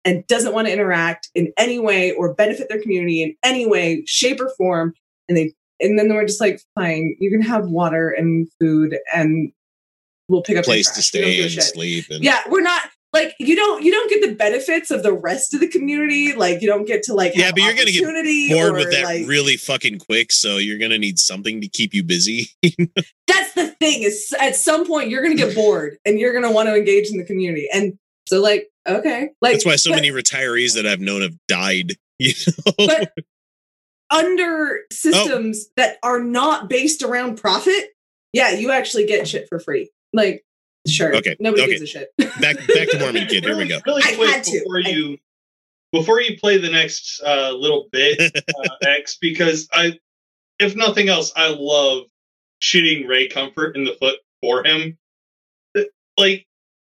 and 0.05 0.27
doesn't 0.27 0.53
want 0.53 0.67
to 0.67 0.73
interact 0.73 1.29
in 1.35 1.53
any 1.57 1.79
way 1.79 2.13
or 2.13 2.35
benefit 2.35 2.69
their 2.69 2.81
community 2.81 3.23
in 3.23 3.35
any 3.43 3.67
way 3.67 4.03
shape 4.07 4.41
or 4.41 4.53
form 4.57 4.95
and 5.29 5.37
they 5.37 5.55
and 5.83 5.99
then 5.99 6.09
we're 6.09 6.25
just 6.25 6.41
like, 6.41 6.61
fine, 6.75 7.17
you 7.19 7.31
can 7.31 7.43
have 7.43 7.67
water 7.67 8.11
and 8.11 8.49
food, 8.61 8.97
and 9.13 9.53
we'll 10.29 10.43
pick 10.43 10.57
up 10.57 10.65
your 10.65 10.75
Place 10.75 10.91
to 10.91 10.95
trash. 10.95 11.13
We 11.13 11.21
don't 11.21 11.31
stay 11.33 11.43
and 11.43 11.51
shit. 11.51 11.63
sleep. 11.65 12.05
And 12.11 12.25
Yeah, 12.25 12.41
we're 12.49 12.63
not 12.63 12.83
like 13.13 13.35
you 13.39 13.55
don't 13.57 13.83
you 13.83 13.91
don't 13.93 14.09
get 14.09 14.23
the 14.27 14.35
benefits 14.35 14.91
of 14.91 15.03
the 15.03 15.13
rest 15.13 15.53
of 15.55 15.61
the 15.61 15.69
community. 15.69 16.33
Like 16.35 16.63
you 16.63 16.69
don't 16.69 16.87
get 16.87 17.03
to 17.05 17.15
like 17.15 17.35
Yeah, 17.35 17.47
have 17.47 17.55
but 17.55 17.63
you're 17.65 17.75
gonna 17.75 17.91
get 17.91 18.51
bored 18.51 18.71
or, 18.71 18.79
with 18.79 18.91
that 18.93 19.05
like- 19.05 19.27
really 19.27 19.57
fucking 19.57 19.99
quick. 19.99 20.33
So 20.33 20.57
you're 20.57 20.79
gonna 20.79 20.99
need 20.99 21.19
something 21.19 21.61
to 21.61 21.69
keep 21.69 21.93
you 21.95 22.03
busy. 22.03 22.49
that's 23.27 23.53
the 23.55 23.69
thing 23.81 24.03
is 24.03 24.35
at 24.41 24.57
some 24.57 24.87
point 24.87 25.11
you're 25.11 25.23
gonna 25.23 25.35
get 25.35 25.55
bored 25.55 25.99
and 26.05 26.19
you're 26.19 26.33
gonna 26.33 26.53
want 26.53 26.69
to 26.69 26.75
engage 26.77 27.09
in 27.11 27.19
the 27.19 27.25
community, 27.25 27.69
and 27.73 27.99
so 28.29 28.41
like 28.41 28.69
okay, 28.89 29.29
like 29.41 29.53
That's 29.53 29.67
why 29.67 29.77
so 29.77 29.91
but- 29.91 29.97
many 29.97 30.11
retirees 30.11 30.75
that 30.77 30.87
I've 30.87 31.01
known 31.01 31.23
have 31.23 31.35
died. 31.49 31.93
You 32.19 32.35
know, 32.69 32.87
but 32.87 33.13
under 34.11 34.79
Oh. 34.79 34.79
systems 34.93 35.67
that 35.77 35.97
are 36.05 36.23
not 36.23 36.69
based 36.69 37.03
around 37.03 37.37
profit, 37.41 37.89
yeah, 38.33 38.51
you 38.53 38.71
actually 38.71 39.07
get 39.07 39.27
shit 39.27 39.49
for 39.49 39.59
free. 39.59 39.91
Like, 40.13 40.45
sure, 40.87 41.15
Okay, 41.17 41.37
nobody 41.41 41.63
okay. 41.63 41.71
gives 41.73 41.83
a 41.83 41.87
shit. 41.87 42.09
back 42.19 42.57
back 42.57 42.89
to 42.91 42.99
Mormon 42.99 43.27
kid. 43.27 43.45
Here 43.45 43.57
we 43.57 43.69
go. 43.69 43.79
really 43.87 44.03
I 44.05 44.15
quick 44.17 44.31
had 44.31 44.45
to. 44.45 44.59
before 44.59 44.79
I- 44.79 44.89
you 44.91 45.19
before 45.93 46.21
you 46.21 46.39
play 46.39 46.57
the 46.59 46.71
next 46.71 47.21
uh, 47.23 47.51
little 47.53 47.89
bit 47.93 48.19
uh, 48.59 48.69
X 48.87 49.19
because 49.21 49.69
I, 49.73 49.99
if 50.59 50.75
nothing 50.75 51.09
else, 51.11 51.33
I 51.37 51.49
love 51.59 52.05
shooting 52.61 53.07
Ray 53.07 53.29
Comfort 53.29 53.77
in 53.77 53.85
the 53.85 53.93
foot 53.95 54.17
for 54.41 54.65
him. 54.65 54.97
Like 56.17 56.47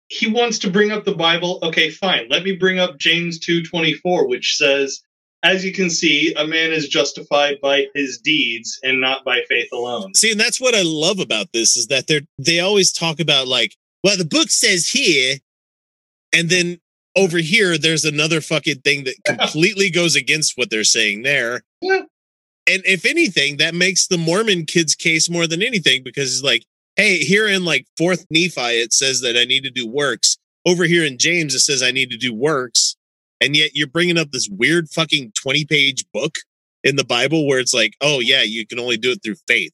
he 0.08 0.28
wants 0.32 0.60
to 0.60 0.70
bring 0.72 0.92
up 0.92 1.06
the 1.06 1.14
Bible. 1.16 1.60
Okay, 1.64 1.90
fine. 1.90 2.28
Let 2.30 2.44
me 2.44 2.56
bring 2.56 2.80
up 2.80 2.98
James 2.98 3.40
two 3.40 3.64
twenty 3.64 3.94
four, 3.94 4.28
which 4.28 4.56
says, 4.56 5.02
"As 5.44 5.64
you 5.66 5.72
can 5.74 5.90
see, 5.90 6.34
a 6.36 6.48
man 6.48 6.72
is 6.72 6.88
justified 6.88 7.58
by 7.62 7.88
his 7.94 8.18
deeds 8.20 8.80
and 8.82 9.00
not 9.02 9.24
by 9.26 9.42
faith 9.50 9.68
alone." 9.74 10.14
See, 10.16 10.32
and 10.32 10.40
that's 10.40 10.60
what 10.60 10.74
I 10.74 10.82
love 10.84 11.20
about 11.20 11.48
this 11.54 11.76
is 11.78 11.88
that 11.88 12.08
they're 12.08 12.22
they 12.38 12.60
always 12.62 12.92
talk 12.94 13.20
about 13.20 13.48
like, 13.48 13.76
well, 14.04 14.18
the 14.18 14.26
book 14.26 14.50
says 14.50 14.90
here, 14.90 15.36
and 16.34 16.50
then 16.50 16.80
over 17.16 17.40
here 17.40 17.78
there's 17.78 18.06
another 18.06 18.42
fucking 18.42 18.80
thing 18.82 19.04
that 19.06 19.16
completely 19.26 19.90
goes 19.90 20.16
against 20.16 20.54
what 20.58 20.70
they're 20.70 20.84
saying 20.84 21.24
there. 21.24 21.62
Yeah. 21.82 22.02
And 22.68 22.84
if 22.86 23.06
anything, 23.06 23.58
that 23.58 23.74
makes 23.74 24.08
the 24.08 24.18
Mormon 24.18 24.66
kid's 24.66 24.94
case 24.94 25.30
more 25.30 25.48
than 25.48 25.64
anything 25.64 26.04
because 26.04 26.32
it's 26.34 26.44
like, 26.44 26.64
hey, 26.96 27.18
here 27.20 27.48
in 27.48 27.66
like 27.66 27.88
fourth 27.98 28.26
Nephi, 28.30 28.62
it 28.62 28.94
says 28.94 29.22
that 29.22 29.36
I 29.36 29.46
need 29.46 29.64
to 29.64 29.72
do 29.72 29.88
works. 29.88 30.38
Over 30.68 30.84
here 30.84 31.04
in 31.04 31.18
James, 31.18 31.56
it 31.56 31.62
says 31.62 31.82
I 31.82 31.92
need 31.92 32.12
to 32.12 32.18
do 32.18 32.32
works. 32.34 32.96
And 33.42 33.56
yet 33.56 33.72
you're 33.74 33.88
bringing 33.88 34.18
up 34.20 34.32
this 34.32 34.48
weird 34.52 34.90
fucking 34.90 35.32
20 35.42 35.66
page 35.66 36.06
book 36.14 36.36
in 36.84 36.96
the 36.96 37.06
Bible 37.06 37.48
where 37.48 37.60
it's 37.60 37.74
like, 37.74 37.96
oh, 38.02 38.20
yeah, 38.20 38.44
you 38.44 38.68
can 38.68 38.80
only 38.80 38.98
do 38.98 39.12
it 39.12 39.24
through 39.24 39.36
faith. 39.48 39.72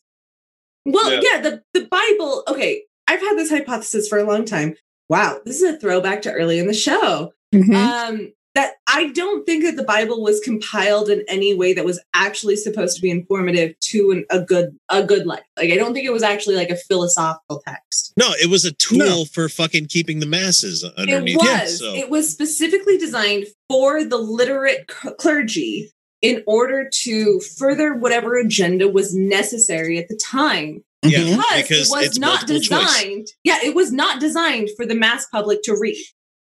Well, 0.86 1.12
Yeah. 1.12 1.20
yeah, 1.24 1.41
the, 1.41 1.63
the 1.74 1.86
Bible, 1.88 2.44
okay, 2.48 2.84
I've 3.08 3.20
had 3.22 3.38
this 3.38 3.50
hypothesis 3.50 4.08
for 4.08 4.18
a 4.18 4.24
long 4.24 4.46
time. 4.46 4.76
Wow, 5.10 5.40
this 5.46 5.62
is 5.62 5.76
a 5.76 5.78
throwback 5.80 6.22
to 6.24 6.32
early 6.32 6.58
in 6.60 6.68
the 6.68 6.74
show. 6.74 7.32
Mhm. 7.54 7.76
Um, 7.76 8.34
that 8.56 8.76
I 8.88 9.08
don't 9.10 9.46
think 9.46 9.66
that 9.66 9.76
the 9.76 9.84
Bible 9.84 10.24
was 10.24 10.40
compiled 10.40 11.10
in 11.10 11.26
any 11.28 11.54
way 11.54 11.74
that 11.74 11.84
was 11.84 12.00
actually 12.14 12.56
supposed 12.56 12.96
to 12.96 13.02
be 13.02 13.10
informative 13.12 13.78
to 13.82 14.12
an, 14.12 14.26
a 14.30 14.40
good 14.40 14.78
a 14.90 15.04
good 15.04 15.28
life. 15.28 15.44
Like 15.58 15.72
I 15.72 15.76
don't 15.76 15.94
think 15.94 16.06
it 16.08 16.14
was 16.14 16.24
actually 16.24 16.56
like 16.56 16.70
a 16.70 16.78
philosophical 16.78 17.62
text. 17.68 18.14
No, 18.18 18.30
it 18.42 18.50
was 18.50 18.64
a 18.64 18.72
tool 18.72 18.98
No. 19.00 19.26
for 19.26 19.50
fucking 19.50 19.88
keeping 19.88 20.22
the 20.22 20.26
masses 20.26 20.86
underneath. 20.98 21.36
It 21.36 21.44
it, 21.46 21.62
was. 21.64 21.80
so. 21.80 21.94
It 21.96 22.10
was 22.10 22.30
specifically 22.32 22.98
designed 22.98 23.48
for 23.70 24.06
the 24.06 24.18
literate 24.18 24.90
c- 24.90 25.10
clergy 25.20 25.92
in 26.22 26.42
order 26.48 26.90
to 27.04 27.42
further 27.58 27.94
whatever 27.94 28.38
agenda 28.38 28.88
was 28.88 29.14
necessary 29.14 29.98
at 29.98 30.08
the 30.08 30.16
time. 30.18 30.82
Yeah, 31.10 31.20
Mhm. 31.20 31.38
Because, 31.38 31.62
because 31.62 31.88
it 31.90 31.96
was 31.96 32.06
it's 32.06 32.18
not 32.20 32.48
multiple 32.50 32.62
choice. 32.62 32.94
designed. 33.00 33.28
Yeah, 33.44 33.58
it 33.64 33.76
was 33.76 33.92
not 33.92 34.20
designed 34.20 34.70
for 34.76 34.86
the 34.86 34.96
mass 34.96 35.26
public 35.32 35.62
to 35.64 35.76
read. 35.80 35.98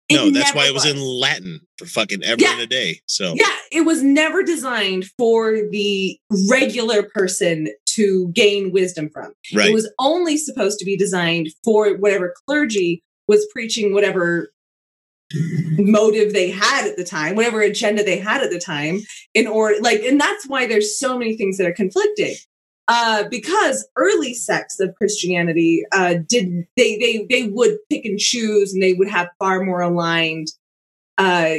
It 0.08 0.16
No, 0.16 0.30
that's 0.30 0.54
why 0.54 0.66
it 0.66 0.74
was 0.74 0.84
in 0.84 1.00
Latin 1.00 1.60
for 1.78 1.86
fucking 1.86 2.22
ever 2.24 2.40
Yeah. 2.42 2.52
and 2.52 2.60
a 2.60 2.66
day. 2.66 3.00
So 3.06 3.34
Yeah, 3.36 3.54
it 3.70 3.82
was 3.82 4.02
never 4.02 4.42
designed 4.42 5.06
for 5.16 5.58
the 5.70 6.18
regular 6.50 7.02
person 7.04 7.68
to 7.94 8.30
gain 8.34 8.72
wisdom 8.72 9.08
from. 9.12 9.32
right. 9.54 9.70
It 9.70 9.74
was 9.74 9.90
only 9.98 10.36
supposed 10.36 10.78
to 10.80 10.84
be 10.84 10.96
designed 10.96 11.50
for 11.64 11.94
whatever 11.96 12.34
clergy 12.46 13.02
was 13.28 13.46
preaching 13.52 13.92
whatever 13.94 14.52
motive 15.78 16.32
they 16.32 16.50
had 16.50 16.86
at 16.86 16.96
the 16.96 17.04
time, 17.04 17.34
whatever 17.36 17.60
agenda 17.62 18.02
they 18.02 18.18
had 18.18 18.42
at 18.42 18.50
the 18.50 18.58
time, 18.60 19.00
in 19.34 19.46
order 19.46 19.76
like, 19.80 20.02
and 20.02 20.20
that's 20.20 20.46
why 20.46 20.66
there's 20.66 20.98
so 20.98 21.16
many 21.18 21.36
things 21.36 21.56
that 21.58 21.66
are 21.66 21.72
conflicting. 21.72 22.34
Uh, 22.88 23.24
because 23.30 23.86
early 23.96 24.34
sects 24.34 24.80
of 24.80 24.94
Christianity 24.96 25.84
uh, 25.92 26.14
did 26.28 26.66
they 26.76 26.98
they 26.98 27.26
they 27.30 27.48
would 27.48 27.78
pick 27.88 28.04
and 28.04 28.18
choose, 28.18 28.72
and 28.74 28.82
they 28.82 28.92
would 28.92 29.08
have 29.08 29.28
far 29.38 29.62
more 29.62 29.80
aligned 29.80 30.48
uh, 31.18 31.54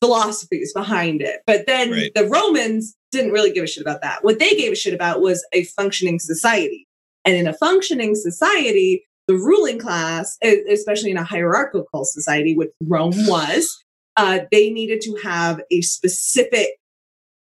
philosophies 0.00 0.72
behind 0.74 1.22
it. 1.22 1.40
But 1.46 1.66
then 1.66 1.90
Right. 1.90 2.12
the 2.14 2.26
Romans 2.26 2.94
didn't 3.10 3.32
really 3.32 3.50
give 3.52 3.64
a 3.64 3.66
shit 3.66 3.80
about 3.80 4.02
that. 4.02 4.22
What 4.22 4.38
they 4.38 4.54
gave 4.54 4.72
a 4.72 4.76
shit 4.76 4.94
about 4.94 5.20
was 5.20 5.44
a 5.52 5.64
functioning 5.64 6.18
society. 6.18 6.86
And 7.24 7.34
in 7.36 7.46
a 7.46 7.54
functioning 7.54 8.14
society, 8.14 9.04
the 9.26 9.34
ruling 9.34 9.78
class, 9.78 10.36
especially 10.70 11.10
in 11.10 11.16
a 11.16 11.24
hierarchical 11.24 12.04
society, 12.04 12.54
which 12.56 12.70
Rome 12.86 13.14
was, 13.26 13.82
uh, 14.16 14.40
they 14.50 14.70
needed 14.70 15.00
to 15.02 15.16
have 15.22 15.60
a 15.70 15.80
specific 15.80 16.68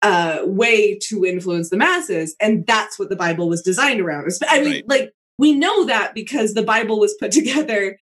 uh, 0.03 0.41
way 0.43 0.99
to 1.07 1.25
influence 1.25 1.69
the 1.69 1.77
masses. 1.77 2.35
And 2.39 2.67
that's 2.67 2.99
what 2.99 3.09
the 3.09 3.15
Bible 3.15 3.49
was 3.49 3.61
designed 3.63 4.01
around. 4.01 4.29
I 4.49 4.59
mean, 4.59 4.69
Right. 4.71 4.83
like, 4.87 5.11
we 5.39 5.53
know 5.53 5.85
that 5.85 6.13
because 6.13 6.53
the 6.53 6.61
Bible 6.63 6.99
was 6.99 7.15
put 7.19 7.31
together 7.39 7.97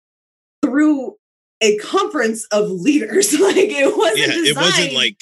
through 0.65 1.17
a 1.63 1.77
conference 1.79 2.47
of 2.53 2.71
leaders. 2.71 3.33
like, 3.41 3.57
it 3.57 3.97
wasn't 3.97 4.19
yeah, 4.19 4.51
it 4.51 4.57
wasn't 4.57 4.93
like 4.93 5.17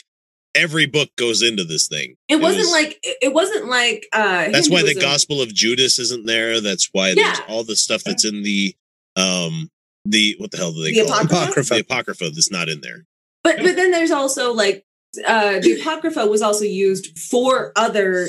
every 0.54 0.86
book 0.86 1.10
goes 1.16 1.42
into 1.42 1.64
this 1.64 1.88
thing. 1.88 2.16
it 2.28 2.36
wasn't 2.36 2.60
was- 2.64 2.72
like 2.72 2.98
it 3.02 3.16
it 3.22 3.32
wasn't 3.32 3.66
like 3.68 4.06
uh 4.12 4.50
That's 4.50 4.70
why 4.70 4.82
the 4.82 4.94
Gospel 4.94 5.40
of 5.42 5.52
Judas 5.54 5.98
isn't 5.98 6.26
there. 6.26 6.60
That's 6.60 6.88
why 6.92 7.14
there's 7.14 7.40
all 7.48 7.64
the 7.64 7.76
stuff 7.76 8.02
that's 8.04 8.24
in 8.24 8.42
the 8.42 8.74
um 9.16 9.70
the 10.04 10.34
what 10.38 10.50
the 10.50 10.56
hell 10.58 10.72
do 10.72 10.82
they 10.82 10.92
The 10.92 11.06
call 11.06 11.20
it? 11.20 11.24
Apocrypha. 11.26 11.74
The 11.74 11.80
Apocrypha 11.80 12.30
that's 12.30 12.50
not 12.50 12.68
in 12.68 12.80
there. 12.82 13.04
But 13.42 13.56
but 13.58 13.76
then 13.76 13.90
there's 13.90 14.10
also 14.10 14.52
like 14.52 14.84
uh 15.26 15.60
the 15.60 15.80
Apocrypha 15.80 16.26
was 16.26 16.42
also 16.42 16.64
used 16.64 17.18
for 17.18 17.72
other 17.76 18.28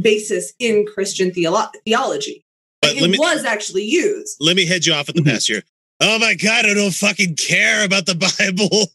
basis 0.00 0.52
in 0.58 0.86
Christian 0.86 1.30
theolo- 1.30 1.70
theology. 1.84 2.44
But 2.80 2.96
it 2.96 3.10
me 3.10 3.18
was 3.18 3.44
actually 3.44 3.84
used. 3.84 4.36
let 4.40 4.56
me 4.56 4.66
head 4.66 4.86
you 4.86 4.92
off 4.94 5.08
at 5.08 5.14
the 5.14 5.22
Mhm. 5.22 5.26
pass 5.32 5.46
here. 5.46 5.62
Oh 6.00 6.18
my 6.18 6.34
god, 6.34 6.64
I 6.66 6.74
don't 6.74 6.94
fucking 6.94 7.34
care 7.36 7.84
about 7.84 8.06
the 8.06 8.14
Bible. 8.38 8.88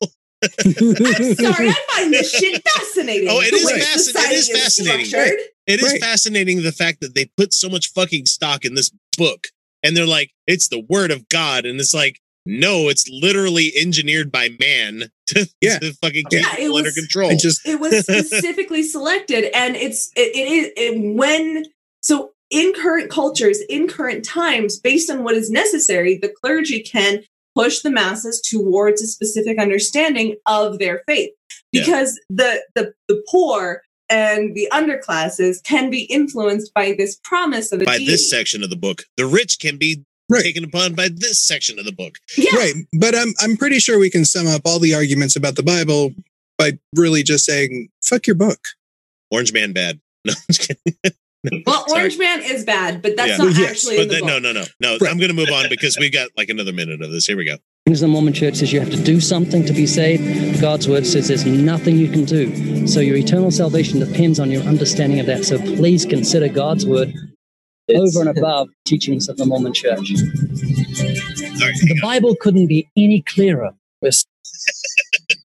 I'm 0.44 1.36
sorry, 1.36 1.70
I 1.70 1.75
find 1.96 2.13
this 2.13 2.32
shit 2.32 2.62
fascinating. 2.68 3.27
Oh, 3.30 3.42
it 3.42 3.53
is, 3.53 3.63
the 3.63 3.68
is 3.70 3.74
way 3.74 3.80
fascin- 3.80 3.96
it 3.96 4.00
society 4.00 4.36
is 4.36 4.50
fascinating. 4.50 5.38
It 5.68 5.80
is 5.82 5.92
Right. 5.94 6.01
fascinating 6.01 6.62
the 6.63 6.72
fact 6.72 7.00
that 7.01 7.15
they 7.15 7.25
put 7.38 7.53
so 7.53 7.70
much 7.70 7.92
fucking 7.94 8.25
stock 8.25 8.65
in 8.65 8.75
this 8.75 8.92
book 9.18 9.48
and 9.82 9.96
they're 9.96 10.06
like, 10.06 10.32
it's 10.48 10.68
the 10.68 10.80
word 10.89 11.12
of 11.12 11.27
God. 11.30 11.65
And 11.65 11.80
it's 11.80 11.94
like, 11.94 12.20
no, 12.45 12.89
it's 12.89 13.07
literally 13.09 13.71
engineered 13.79 14.31
by 14.31 14.50
man 14.59 15.03
to, 15.27 15.47
Yeah. 15.62 15.79
to 15.79 15.93
fucking 16.01 16.25
keep 16.29 16.41
Yeah, 16.41 16.53
it 16.53 16.57
people 16.57 16.77
under 16.77 16.88
was- 16.89 16.95
control. 16.95 17.31
I 17.31 17.35
just 17.35 17.65
it 17.65 17.79
was 17.79 18.00
specifically 18.00 18.83
selected 18.95 19.55
and 19.55 19.75
it's 19.75 20.12
it, 20.15 20.35
it 20.35 20.51
is 20.51 20.71
it, 20.75 21.15
when 21.15 21.65
so 22.01 22.31
in 22.50 22.73
current 22.73 23.09
cultures 23.09 23.59
in 23.69 23.88
current 23.88 24.23
times 24.25 24.79
based 24.79 25.09
on 25.09 25.23
what 25.23 25.35
is 25.35 25.50
necessary 25.50 26.17
the 26.21 26.29
clergy 26.43 26.81
can 26.81 27.23
push 27.55 27.79
the 27.81 27.89
masses 27.89 28.41
towards 28.41 29.01
a 29.01 29.07
specific 29.07 29.57
understanding 29.59 30.35
of 30.45 30.79
their 30.79 31.01
faith 31.07 31.31
Yeah. 31.71 31.81
because 31.81 32.19
the 32.29 32.62
the 32.75 32.93
the 33.07 33.23
poor 33.29 33.81
and 34.09 34.53
the 34.55 34.67
underclasses 34.71 35.63
can 35.63 35.89
be 35.89 36.03
influenced 36.03 36.73
by 36.73 36.93
this 36.97 37.17
promise 37.23 37.71
of 37.71 37.81
a 37.81 37.85
by 37.85 37.97
deity. 37.97 38.12
this 38.12 38.29
section 38.29 38.62
of 38.63 38.69
the 38.69 38.75
book. 38.75 39.03
The 39.17 39.25
rich 39.25 39.59
can 39.59 39.77
be 39.77 40.03
Right. 40.33 40.43
taken 40.43 40.63
upon 40.63 40.93
by 40.95 41.07
this 41.09 41.39
section 41.39 41.79
of 41.79 41.85
the 41.85 41.91
book. 41.91 42.15
yeah. 42.37 42.55
right, 42.55 42.73
but 42.99 43.15
I'm 43.15 43.33
I'm 43.41 43.57
pretty 43.57 43.79
sure 43.79 43.99
we 43.99 44.09
can 44.09 44.25
sum 44.25 44.47
up 44.47 44.61
all 44.65 44.79
the 44.79 44.93
arguments 44.95 45.35
about 45.35 45.55
the 45.55 45.63
Bible 45.63 46.13
by 46.57 46.73
really 46.95 47.23
just 47.23 47.45
saying 47.45 47.89
"fuck 48.03 48.27
your 48.27 48.35
book." 48.35 48.59
Orange 49.31 49.53
Man 49.53 49.73
bad. 49.73 49.99
No, 50.25 50.33
I'm 50.33 50.43
just 50.51 50.67
kidding. 50.69 51.63
well 51.65 51.85
Sorry. 51.89 52.01
orange 52.03 52.17
man 52.17 52.41
is 52.41 52.63
bad 52.63 53.01
but 53.01 53.17
that's 53.17 53.31
Yeah. 53.31 53.37
not 53.37 53.47
Well, 53.47 53.53
yes, 53.59 53.71
actually 53.71 53.97
in 54.01 54.07
the 54.07 54.13
then, 54.13 54.21
book. 54.21 54.29
no, 54.29 54.39
no, 54.39 54.51
no, 54.53 54.63
no. 54.79 54.97
Right. 55.01 55.11
I'm 55.11 55.17
going 55.17 55.27
to 55.29 55.35
move 55.35 55.49
on 55.51 55.65
because 55.69 55.97
we've 55.99 56.13
got 56.13 56.29
like 56.37 56.47
another 56.47 56.71
minute 56.71 57.01
of 57.01 57.11
this. 57.11 57.25
Here 57.25 57.35
we 57.35 57.43
go. 57.43 57.57
Because 57.85 57.99
the 57.99 58.07
Mormon 58.07 58.31
church 58.31 58.55
says 58.55 58.71
you 58.71 58.79
have 58.79 58.91
to 58.91 59.03
do 59.03 59.19
something 59.19 59.65
to 59.65 59.73
be 59.73 59.85
saved. 59.85 60.61
God's 60.61 60.87
word 60.87 61.05
says 61.05 61.27
there's 61.27 61.45
nothing 61.45 61.97
you 61.97 62.07
can 62.09 62.23
do. 62.23 62.87
So 62.87 63.01
your 63.01 63.17
eternal 63.17 63.51
salvation 63.51 63.99
depends 63.99 64.39
on 64.39 64.49
your 64.51 64.61
understanding 64.63 65.19
of 65.19 65.25
that. 65.25 65.43
So 65.43 65.57
please 65.57 66.05
consider 66.05 66.47
God's 66.47 66.85
word 66.85 67.09
It's- 67.09 67.32
over 67.89 68.21
and 68.27 68.37
above 68.37 68.69
teachings 68.85 69.27
of 69.29 69.37
the 69.37 69.45
Mormon 69.45 69.73
church. 69.73 70.11
All 70.13 71.67
right, 71.67 71.75
The 71.81 71.99
Bible 72.01 72.35
couldn't 72.39 72.67
be 72.67 72.89
any 72.97 73.21
clearer. 73.21 73.73
We're 74.01 74.11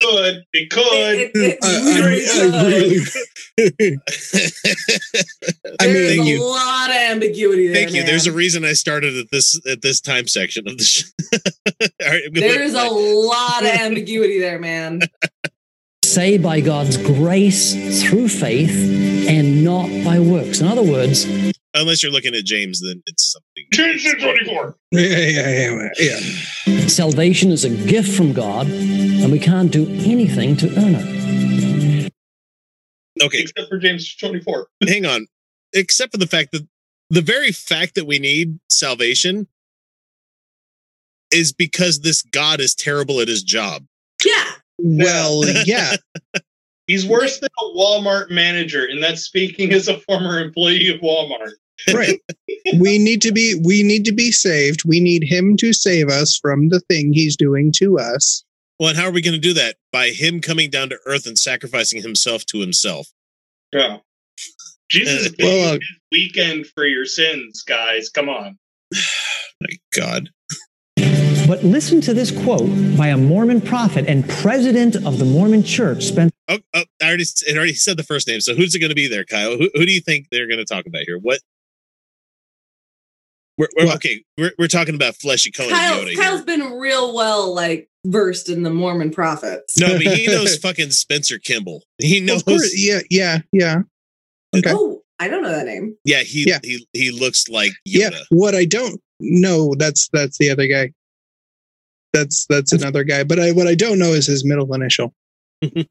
Could 0.02 0.44
it 0.54 0.70
could? 0.70 0.84
It- 0.84 1.32
it- 1.36 1.60
I, 1.64 1.80
it's 2.14 2.38
I, 2.38 2.58
I 2.58 2.66
really 2.70 3.00
really, 3.00 3.98
I 5.80 5.86
There's 5.88 6.18
mean, 6.20 6.38
a 6.40 6.44
lot 6.44 6.90
of 6.90 6.96
ambiguity 6.96 7.68
there. 7.68 7.76
Thank 7.76 7.94
you. 7.96 8.04
There's 8.04 8.28
a 8.28 8.32
reason 8.32 8.64
I 8.66 8.74
started 8.74 9.16
at 9.18 9.32
this 9.32 9.60
at 9.68 9.82
this 9.82 10.00
time 10.02 10.28
section 10.28 10.68
of 10.68 10.78
the 10.78 10.84
show. 10.84 11.08
All 12.04 12.10
right, 12.12 12.22
There's 12.32 12.74
a 12.74 12.88
lot 12.90 13.64
of 13.64 13.70
ambiguity 13.70 14.40
there, 14.40 14.60
man. 14.60 15.02
Saved 16.12 16.44
by 16.44 16.62
God's 16.62 16.98
grace 16.98 18.04
through 18.04 18.30
faith 18.30 18.72
and 19.28 19.64
not 19.64 19.88
by 20.04 20.20
works. 20.20 20.62
In 20.62 20.68
other 20.68 20.84
words, 20.84 21.26
unless 21.74 22.04
you're 22.04 22.12
looking 22.12 22.36
at 22.36 22.46
James, 22.46 22.82
then 22.82 23.02
it's 23.06 23.34
something. 23.34 23.66
Genesis 23.74 24.14
24. 24.22 24.76
yeah, 24.92 25.02
yeah, 25.02 25.90
yeah, 26.00 26.20
yeah. 26.66 26.88
salvation 26.88 27.52
is 27.52 27.66
a 27.66 27.70
gift 27.70 28.16
from 28.16 28.34
God, 28.34 28.68
and 28.68 29.32
we 29.32 29.40
can't 29.40 29.72
do 29.72 29.86
anything 29.88 30.56
to 30.58 30.68
earn 30.78 30.96
it. 30.96 32.14
Okay, 33.22 33.42
Except 33.42 33.70
for 33.70 33.78
James 33.78 34.16
24. 34.16 34.68
hang 34.88 35.06
on. 35.06 35.28
Except 35.74 36.12
for 36.12 36.18
the 36.18 36.28
fact 36.28 36.52
that 36.52 36.68
the 37.10 37.22
very 37.22 37.52
fact 37.52 37.96
that 37.96 38.06
we 38.06 38.20
need 38.20 38.60
salvation 38.70 39.48
is 41.32 41.52
because 41.52 42.02
this 42.02 42.22
God 42.22 42.60
is 42.60 42.76
terrible 42.76 43.20
at 43.20 43.28
his 43.28 43.44
job. 43.44 43.86
Yeah. 44.78 45.04
Well, 45.04 45.44
yeah, 45.66 45.96
He's 46.88 47.06
worse 47.06 47.40
than 47.40 47.50
a 47.60 47.78
Walmart 47.78 48.32
manager, 48.32 48.86
and 48.86 49.04
that's 49.04 49.22
speaking 49.22 49.74
as 49.74 49.90
a 49.90 50.00
former 50.00 50.40
employee 50.40 50.88
of 50.88 51.02
Walmart. 51.02 51.52
right. 51.94 52.20
We 52.80 52.98
need 52.98 53.22
to 53.22 53.32
be 53.32 53.60
we 53.64 53.84
need 53.84 54.06
to 54.06 54.14
be 54.14 54.32
saved. 54.32 54.84
We 54.86 55.00
need 55.00 55.24
him 55.24 55.58
to 55.58 55.74
save 55.74 56.10
us 56.10 56.40
from 56.42 56.70
the 56.70 56.80
thing 56.80 57.14
he's 57.14 57.36
doing 57.36 57.72
to 57.78 58.00
us. 58.00 58.44
Well, 58.80 58.90
and 58.90 58.98
how 58.98 59.06
are 59.06 59.12
we 59.12 59.22
going 59.22 59.34
to 59.34 59.40
do 59.40 59.54
that? 59.54 59.76
By 59.92 60.10
him 60.10 60.40
coming 60.40 60.70
down 60.70 60.90
to 60.90 61.00
earth 61.06 61.28
and 61.28 61.38
sacrificing 61.38 62.02
himself 62.02 62.46
to 62.48 62.60
himself. 62.60 63.08
Yeah. 63.74 63.98
Jesus 64.90 65.28
Uh, 65.28 65.32
well, 65.40 65.76
uh, 65.76 65.80
weekend 66.12 66.68
for 66.68 66.86
your 66.86 67.06
sins, 67.06 67.64
guys. 67.64 68.10
Come 68.10 68.30
on. 68.30 68.58
My 68.94 69.76
God. 69.94 70.30
But 71.48 71.64
listen 71.64 72.02
to 72.02 72.14
this 72.14 72.30
quote 72.30 72.70
by 72.98 73.08
a 73.08 73.18
Mormon 73.18 73.62
prophet 73.62 74.06
and 74.06 74.28
president 74.28 74.98
of 74.98 75.18
the 75.18 75.24
Mormon 75.24 75.64
Church, 75.64 76.04
Spencer 76.04 76.34
Oh, 76.50 76.60
oh 76.74 76.84
I 77.02 77.08
already 77.08 77.24
it 77.48 77.56
already 77.56 77.74
said 77.74 77.96
the 77.96 78.04
first 78.04 78.28
name. 78.28 78.42
So 78.42 78.54
who's 78.54 78.76
it 78.76 78.80
going 78.80 78.90
to 78.90 78.96
be 78.96 79.08
there, 79.08 79.24
Kyle? 79.24 79.58
Who, 79.58 79.70
who 79.74 79.86
do 79.86 79.92
you 79.92 80.02
think 80.02 80.28
they're 80.30 80.48
going 80.48 80.60
to 80.60 80.66
talk 80.66 80.86
about 80.86 81.04
here? 81.06 81.18
What? 81.22 81.40
We're, 83.58 83.68
we're 83.78 83.94
okay. 83.94 84.24
We're, 84.38 84.52
we're 84.60 84.68
talking 84.68 84.94
about 84.94 85.16
fleshy 85.16 85.52
Cohen 85.52 85.70
Kyle, 85.72 86.02
Yoda 86.02 86.16
Kyle's 86.16 86.44
here. 86.46 86.46
been 86.46 86.74
real 86.74 87.16
well 87.16 87.56
like 87.56 87.90
versed 88.06 88.50
in 88.50 88.64
the 88.64 88.70
Mormon 88.70 89.12
prophets. 89.12 89.80
No, 89.80 89.94
but 89.94 90.02
he 90.02 90.28
knows 90.32 90.58
fucking 90.58 90.92
Spencer 90.92 91.40
Kimball. 91.40 91.84
He 91.98 92.20
knows. 92.20 92.42
Of 92.42 92.46
course, 92.46 92.74
yeah, 92.78 93.00
yeah, 93.10 93.40
yeah, 93.52 93.78
Okay. 94.56 94.72
Oh, 94.74 95.02
I 95.20 95.28
don't 95.28 95.42
know 95.44 95.52
that 95.52 95.66
name. 95.66 95.96
Yeah, 96.04 96.24
he 96.24 96.46
Yeah. 96.48 96.60
he 96.62 96.86
he 96.94 97.12
looks 97.12 97.48
like 97.48 97.72
Yoda. 97.88 98.12
yeah. 98.12 98.20
What 98.30 98.54
I 98.54 98.66
don't 98.66 99.02
know, 99.20 99.74
that's 99.78 100.10
that's 100.14 100.38
the 100.38 100.50
other 100.50 100.68
guy. 100.68 100.92
That's 102.14 102.46
that's 102.48 102.72
another 102.72 103.04
guy. 103.04 103.24
But 103.24 103.40
I 103.40 103.52
what 103.52 103.68
I 103.68 103.76
don't 103.76 104.00
know 104.00 104.14
is 104.14 104.28
his 104.28 104.46
middle 104.46 104.74
initial. 104.74 105.14
well, 105.62 105.86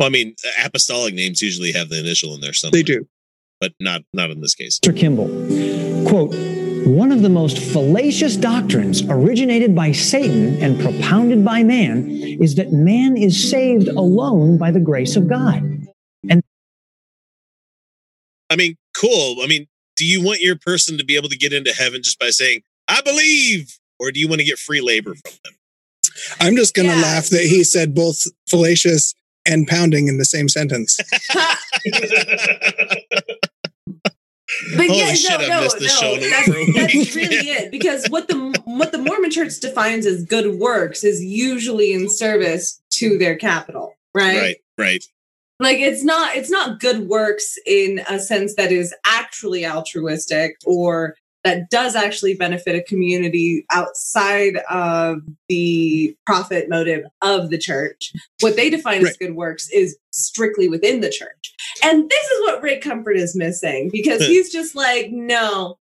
I 0.00 0.08
mean, 0.08 0.34
apostolic 0.64 1.14
names 1.14 1.40
usually 1.40 1.72
have 1.72 1.88
the 1.88 1.98
initial 1.98 2.34
in 2.34 2.40
there 2.40 2.52
somewhere. 2.52 2.78
They 2.78 2.82
do. 2.82 3.08
but 3.60 3.72
not 3.80 4.02
not 4.12 4.30
in 4.30 4.40
this 4.40 4.54
case. 4.54 4.78
Mr. 4.80 4.96
Kimball. 4.96 5.28
Quote, 6.08 6.34
one 6.86 7.12
of 7.12 7.22
the 7.22 7.30
most 7.30 7.58
fallacious 7.58 8.36
doctrines 8.36 9.02
originated 9.08 9.74
by 9.74 9.92
Satan 9.92 10.62
and 10.62 10.78
propounded 10.78 11.42
by 11.44 11.62
man 11.62 12.10
is 12.10 12.56
that 12.56 12.72
man 12.72 13.16
is 13.16 13.50
saved 13.50 13.88
alone 13.88 14.58
by 14.58 14.70
the 14.70 14.80
grace 14.80 15.16
of 15.16 15.28
God. 15.28 15.62
And 16.28 16.42
I 18.50 18.56
mean, 18.56 18.76
cool. 18.94 19.42
I 19.42 19.46
mean, 19.46 19.66
do 19.96 20.04
you 20.04 20.22
want 20.22 20.40
your 20.40 20.56
person 20.56 20.98
to 20.98 21.04
be 21.04 21.16
able 21.16 21.30
to 21.30 21.38
get 21.38 21.52
into 21.52 21.72
heaven 21.72 22.02
just 22.02 22.18
by 22.18 22.30
saying 22.30 22.62
"I 22.86 23.00
believe," 23.00 23.78
or 23.98 24.10
do 24.10 24.20
you 24.20 24.28
want 24.28 24.40
to 24.40 24.44
get 24.44 24.58
free 24.58 24.80
labor 24.80 25.14
from 25.14 25.32
them? 25.44 25.54
I'm 26.40 26.56
just 26.56 26.74
gonna 26.74 26.88
Yeah. 26.88 27.02
laugh 27.02 27.28
that 27.28 27.42
he 27.42 27.64
said 27.64 27.94
both 27.94 28.24
fallacious 28.48 29.14
and 29.46 29.66
pounding 29.66 30.08
in 30.08 30.18
the 30.18 30.24
same 30.24 30.48
sentence. 30.48 30.98
But 34.76 34.86
Holy 34.86 34.98
yeah, 34.98 35.14
shit, 35.14 35.40
no, 35.40 35.46
I 35.46 35.48
no, 35.48 35.60
missed 35.62 35.78
this 35.78 36.00
no, 36.00 36.08
show 36.08 36.14
in 36.14 36.20
that's, 36.20 36.46
that's 36.74 37.16
really 37.16 37.48
it. 37.48 37.70
Because 37.70 38.06
what 38.08 38.28
the 38.28 38.60
what 38.64 38.92
the 38.92 38.98
Mormon 38.98 39.30
Church 39.30 39.58
defines 39.58 40.06
as 40.06 40.24
good 40.24 40.58
works 40.60 41.02
is 41.02 41.22
usually 41.24 41.92
in 41.92 42.08
service 42.08 42.80
to 42.92 43.18
their 43.18 43.36
capital, 43.36 43.96
right? 44.14 44.38
Right, 44.38 44.56
right. 44.78 45.04
Like 45.60 45.78
it's 45.78 46.04
not 46.04 46.36
it's 46.36 46.50
not 46.50 46.78
good 46.78 47.08
works 47.08 47.56
in 47.66 48.02
a 48.08 48.18
sense 48.18 48.54
that 48.56 48.70
is 48.70 48.94
actually 49.06 49.66
altruistic 49.66 50.56
or 50.64 51.16
that 51.44 51.68
does 51.70 51.94
actually 51.94 52.34
benefit 52.34 52.74
a 52.74 52.82
community 52.82 53.66
outside 53.70 54.56
of 54.70 55.18
the 55.48 56.16
profit 56.26 56.68
motive 56.70 57.04
of 57.22 57.50
the 57.50 57.58
church. 57.58 58.12
What 58.40 58.56
they 58.56 58.70
define 58.70 59.06
as 59.06 59.16
good 59.18 59.34
works 59.34 59.68
is 59.70 59.96
strictly 60.10 60.68
within 60.68 61.00
the 61.02 61.10
church. 61.10 61.54
And 61.82 62.08
this 62.08 62.24
is 62.30 62.40
what 62.42 62.62
Rick 62.62 62.80
Comfort 62.82 63.16
is 63.16 63.36
missing 63.36 63.90
because 63.92 64.24
he's 64.26 64.50
just 64.50 64.74
like, 64.74 65.10
no, 65.10 65.76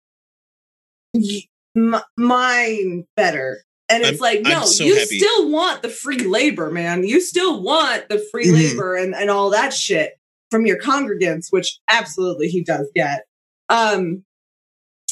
m- 1.76 1.96
mine 2.18 3.06
better. 3.16 3.64
And 3.90 4.04
it's 4.04 4.22
I'm- 4.22 4.36
like, 4.36 4.42
no, 4.44 4.66
so 4.66 4.84
you 4.84 4.98
happy. 4.98 5.18
still 5.20 5.50
want 5.50 5.82
the 5.82 5.90
free 5.90 6.20
labor, 6.20 6.70
man. 6.72 7.04
You 7.04 7.20
still 7.22 7.62
want 7.62 8.08
the 8.08 8.20
free 8.32 8.48
Mhm. 8.48 8.54
labor 8.54 8.96
and, 8.96 9.16
and 9.16 9.30
all 9.30 9.50
that 9.50 9.74
shit 9.74 10.14
from 10.52 10.66
your 10.66 10.80
congregants, 10.80 11.48
which 11.50 11.80
absolutely 11.90 12.48
he 12.50 12.64
does 12.64 12.88
get. 12.96 13.26
Um, 13.70 14.24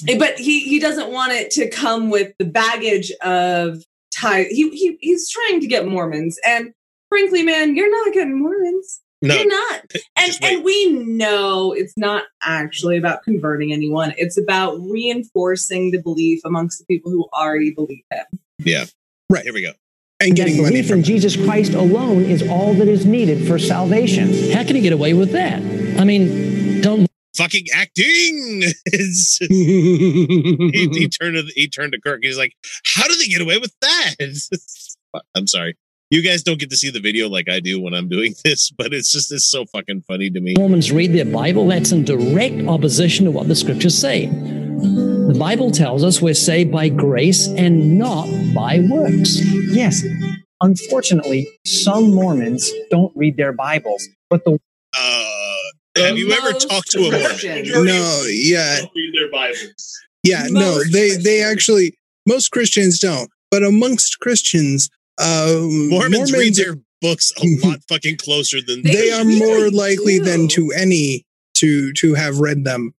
Eh, 0.07 0.17
but 0.17 0.37
he 0.37 0.59
he 0.61 0.79
doesn't 0.79 1.11
want 1.11 1.31
it 1.33 1.51
to 1.51 1.69
come 1.69 2.09
with 2.09 2.33
the 2.39 2.45
baggage 2.45 3.11
of 3.21 3.83
tie. 4.13 4.43
He, 4.49 4.69
he 4.69 4.97
he's 4.99 5.29
trying 5.29 5.59
to 5.61 5.67
get 5.67 5.87
Mormons, 5.87 6.37
and 6.45 6.73
frankly, 7.09 7.43
man, 7.43 7.75
you're 7.75 7.91
not 7.91 8.13
getting 8.13 8.39
Mormons. 8.41 9.01
No, 9.21 9.35
You're 9.35 9.47
not. 9.47 9.81
And 10.19 10.37
and 10.41 10.63
we 10.63 10.91
know 10.91 11.73
it's 11.73 11.97
not 11.97 12.23
actually 12.43 12.97
about 12.97 13.23
converting 13.23 13.71
anyone. 13.73 14.13
It's 14.17 14.37
about 14.37 14.77
reinforcing 14.79 15.91
the 15.91 16.01
belief 16.01 16.41
amongst 16.45 16.79
the 16.79 16.85
people 16.85 17.11
who 17.11 17.27
already 17.33 17.71
believe 17.71 18.03
him. 18.11 18.25
yeah. 18.59 18.85
Right. 19.29 19.43
Here 19.43 19.53
we 19.53 19.61
go. 19.61 19.71
And 20.19 20.35
getting 20.35 20.57
money 20.57 20.69
belief 20.69 20.87
from 20.87 20.99
in 20.99 21.03
Jesus 21.03 21.35
Christ 21.35 21.73
alone 21.73 22.23
is 22.23 22.47
all 22.47 22.73
that 22.75 22.87
is 22.87 23.05
needed 23.05 23.47
for 23.47 23.59
salvation. 23.59 24.51
How 24.51 24.63
can 24.63 24.75
he 24.75 24.81
get 24.81 24.93
away 24.93 25.13
with 25.13 25.31
that? 25.33 25.59
I 25.99 26.03
mean, 26.05 26.81
don't 26.81 27.07
Fucking 27.37 27.65
acting. 27.73 28.63
He, 29.39 30.89
he 30.93 31.07
turned 31.09 31.35
to 31.35 31.43
he 31.55 31.67
turned 31.67 31.93
to 31.93 31.99
Kirk. 32.01 32.19
He's 32.23 32.37
like, 32.37 32.53
"How 32.85 33.07
do 33.07 33.15
they 33.15 33.27
get 33.27 33.41
away 33.41 33.57
with 33.57 33.73
that?" 33.81 34.15
I'm 35.35 35.47
sorry. 35.47 35.75
You 36.09 36.21
guys 36.23 36.41
don't 36.41 36.59
get 36.59 36.69
to 36.69 36.77
see 36.77 36.89
the 36.89 36.99
video 37.01 37.27
like 37.27 37.49
I 37.49 37.59
do 37.59 37.81
when 37.81 37.93
I'm 37.93 38.07
doing 38.07 38.33
this, 38.43 38.71
but 38.71 38.93
it's 38.93 39.11
just 39.11 39.31
it's 39.31 39.45
so 39.45 39.65
fucking 39.65 40.03
funny 40.07 40.29
to 40.29 40.39
me. 40.39 40.53
Mormons 40.57 40.91
read 40.91 41.13
their 41.13 41.25
Bible, 41.25 41.67
that's 41.67 41.91
in 41.91 42.03
direct 42.05 42.67
opposition 42.67 43.25
to 43.25 43.31
what 43.31 43.47
the 43.47 43.55
scriptures 43.55 43.97
say. 43.97 44.27
The 44.27 45.35
Bible 45.37 45.71
tells 45.71 46.03
us 46.03 46.21
we're 46.21 46.33
saved 46.33 46.71
by 46.71 46.89
grace 46.89 47.47
and 47.47 47.97
not 47.99 48.27
by 48.53 48.79
works. 48.89 49.41
Yes. 49.43 50.03
Unfortunately, 50.61 51.47
some 51.65 52.13
Mormons 52.13 52.71
don't 52.89 53.11
read 53.15 53.35
their 53.37 53.51
Bibles, 53.53 54.07
but 54.29 54.43
the 54.45 54.57
Uh, 54.97 55.36
have 55.99 56.17
you 56.17 56.31
ever 56.31 56.53
talked 56.53 56.91
to 56.91 56.99
a 56.99 57.11
Mormon? 57.11 57.85
No, 57.85 58.23
yeah, 58.29 58.79
read 58.95 59.13
their 59.13 59.29
Bibles. 59.31 59.99
yeah, 60.23 60.47
no. 60.49 60.59
Most 60.77 60.91
They 60.93 61.09
they 61.09 61.41
Christians. 61.41 61.51
actually 61.51 61.97
most 62.27 62.51
Christians 62.51 62.99
don't, 62.99 63.29
but 63.51 63.63
amongst 63.63 64.19
Christians, 64.19 64.89
um, 65.21 65.89
Mormons, 65.89 66.31
read 66.31 66.55
their 66.55 66.75
books 67.01 67.31
a 67.41 67.45
lot 67.67 67.79
fucking 67.87 68.17
closer 68.17 68.57
than 68.61 68.81
They 68.83 68.91
they 68.93 69.11
are 69.11 69.23
more 69.23 69.69
likely 69.69 70.17
do. 70.19 70.25
than 70.25 70.47
to 70.49 70.71
any 70.75 71.25
to 71.55 71.91
to 71.93 72.13
have 72.15 72.39
read 72.39 72.63
them. 72.63 72.93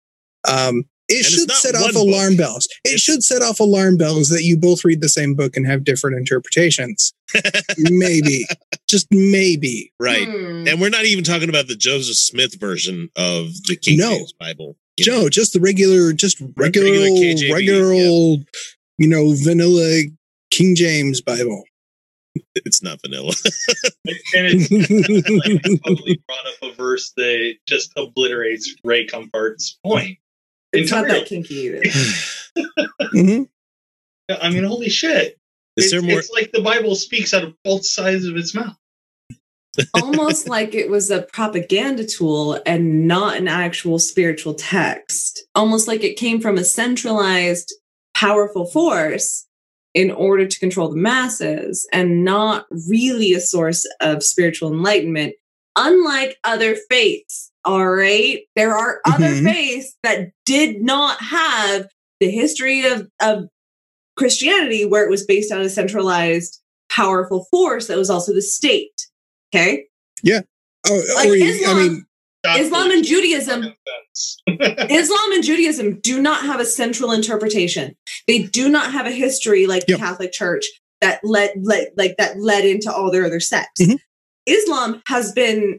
Um, 0.48 0.84
it 1.08 1.14
it's 1.20 1.28
should 1.30 1.50
set 1.50 1.74
one 1.74 1.84
off 1.84 1.92
book. 1.94 2.02
alarm 2.06 2.36
bells. 2.36 2.66
It 2.84 2.88
It's- 2.88 3.00
should 3.00 3.22
set 3.22 3.42
off 3.42 3.60
alarm 3.60 3.96
bells 3.96 4.28
that 4.28 4.42
you 4.44 4.56
both 4.56 4.84
read 4.84 5.00
the 5.00 5.08
same 5.08 5.34
book 5.34 5.56
and 5.56 5.66
have 5.66 5.84
different 5.84 6.16
interpretations. 6.18 7.12
maybe, 7.78 8.46
just 8.88 9.06
maybe. 9.10 9.92
right. 10.00 10.26
Hmm. 10.26 10.66
And 10.66 10.80
we're 10.80 10.88
not 10.90 11.04
even 11.04 11.24
talking 11.24 11.48
about 11.48 11.66
the 11.68 11.76
Joseph 11.76 12.16
Smith 12.16 12.58
version 12.58 13.10
of 13.16 13.48
the 13.64 13.76
King 13.76 13.98
No. 13.98 14.16
James 14.16 14.32
Bible. 14.34 14.76
you 14.96 15.06
know? 15.10 15.22
Joe, 15.22 15.28
just 15.28 15.52
the 15.52 15.60
regular, 15.60 16.12
just 16.12 16.40
regular, 16.56 16.90
Regular 16.90 17.08
old, 17.08 17.18
KJV, 17.20 17.52
regular 17.52 17.92
yeah. 17.94 18.08
old, 18.08 18.44
you 18.98 19.08
know, 19.08 19.34
vanilla 19.44 20.02
King 20.50 20.74
James 20.74 21.20
Bible. 21.20 21.64
it's 22.54 22.82
not 22.82 23.00
vanilla. 23.02 23.32
And 24.34 24.46
it's 24.70 24.70
like, 25.28 25.64
I 25.66 25.88
totally 25.88 26.22
brought 26.26 26.46
up 26.46 26.62
a 26.62 26.74
verse 26.74 27.12
that 27.16 27.56
just 27.66 27.92
obliterates 27.96 28.74
Ray 28.84 29.06
Comfort's 29.06 29.78
point. 29.84 30.16
It's 30.72 30.90
not 30.90 31.04
entirely. 31.04 31.20
that 31.20 31.28
kinky 31.28 31.54
either. 31.54 31.82
hmm 33.12 33.42
I 34.30 34.50
mean, 34.50 34.64
holy 34.64 34.90
shit. 34.90 35.38
Is 35.76 35.84
It's, 35.86 35.90
there 35.92 36.02
more? 36.02 36.18
it's 36.18 36.30
like 36.30 36.52
the 36.52 36.60
Bible 36.62 36.94
speaks 36.94 37.32
out 37.32 37.44
of 37.44 37.54
both 37.64 37.86
sides 37.86 38.26
of 38.26 38.36
its 38.36 38.54
mouth. 38.54 38.76
Almost 39.94 40.48
like 40.48 40.74
it 40.74 40.90
was 40.90 41.10
a 41.10 41.22
propaganda 41.32 42.04
tool 42.04 42.60
and 42.66 43.06
not 43.06 43.36
an 43.36 43.48
actual 43.48 43.98
spiritual 43.98 44.54
text. 44.54 45.46
Almost 45.54 45.86
like 45.88 46.02
it 46.02 46.16
came 46.18 46.40
from 46.40 46.58
a 46.58 46.64
centralized, 46.64 47.72
powerful 48.14 48.66
force 48.66 49.46
in 49.94 50.10
order 50.10 50.46
to 50.46 50.58
control 50.60 50.90
the 50.90 50.96
masses 50.96 51.88
and 51.92 52.24
not 52.24 52.66
really 52.88 53.32
a 53.32 53.40
source 53.40 53.86
of 54.00 54.22
spiritual 54.22 54.72
enlightenment, 54.72 55.34
unlike 55.76 56.36
other 56.44 56.76
faiths. 56.90 57.47
All 57.68 57.86
right. 57.86 58.40
There 58.56 58.74
are 58.74 59.00
other 59.04 59.26
Mhm. 59.28 59.44
faiths 59.44 59.94
that 60.02 60.30
did 60.46 60.80
not 60.80 61.20
have 61.22 61.86
the 62.18 62.30
history 62.30 62.86
of, 62.86 63.08
of 63.20 63.44
Christianity 64.16 64.86
where 64.86 65.04
it 65.04 65.10
was 65.10 65.26
based 65.26 65.52
on 65.52 65.60
a 65.60 65.68
centralized, 65.68 66.60
powerful 66.90 67.46
force 67.50 67.86
that 67.88 67.98
was 67.98 68.08
also 68.08 68.32
the 68.32 68.40
state. 68.40 69.06
Okay. 69.54 69.84
Yeah. 70.22 70.40
Oh, 70.88 71.02
Like 71.16 71.28
you- 71.28 71.44
Islam- 71.44 71.76
I 71.76 71.82
mean, 71.82 72.06
Islam 72.56 72.90
and 72.90 73.04
Judaism 73.04 73.74
Islam. 74.48 75.32
And 75.32 75.44
Judaism 75.44 76.00
do 76.00 76.22
not 76.22 76.46
have 76.46 76.60
a 76.60 76.64
central 76.64 77.12
interpretation. 77.12 77.94
They 78.26 78.44
do 78.44 78.68
not 78.70 78.92
have 78.92 79.06
a 79.06 79.10
history 79.10 79.66
like 79.66 79.84
Yep. 79.86 79.98
the 79.98 80.02
Catholic 80.04 80.32
Church 80.32 80.64
that 81.02 81.20
led, 81.22 81.52
led 81.62 81.88
like 81.98 82.16
that 82.16 82.38
led 82.40 82.64
into 82.64 82.90
all 82.92 83.10
their 83.10 83.26
other 83.26 83.40
sects. 83.40 83.82
Mhm. 83.82 83.98
Islam 84.46 85.02
has 85.06 85.32
been 85.32 85.78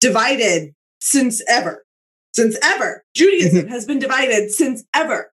divided 0.00 0.74
since 1.00 1.42
ever. 1.48 1.84
Since 2.34 2.58
ever. 2.62 3.04
Judaism 3.14 3.68
has 3.68 3.86
been 3.86 3.98
divided 3.98 4.50
since 4.50 4.84
ever. 4.94 5.32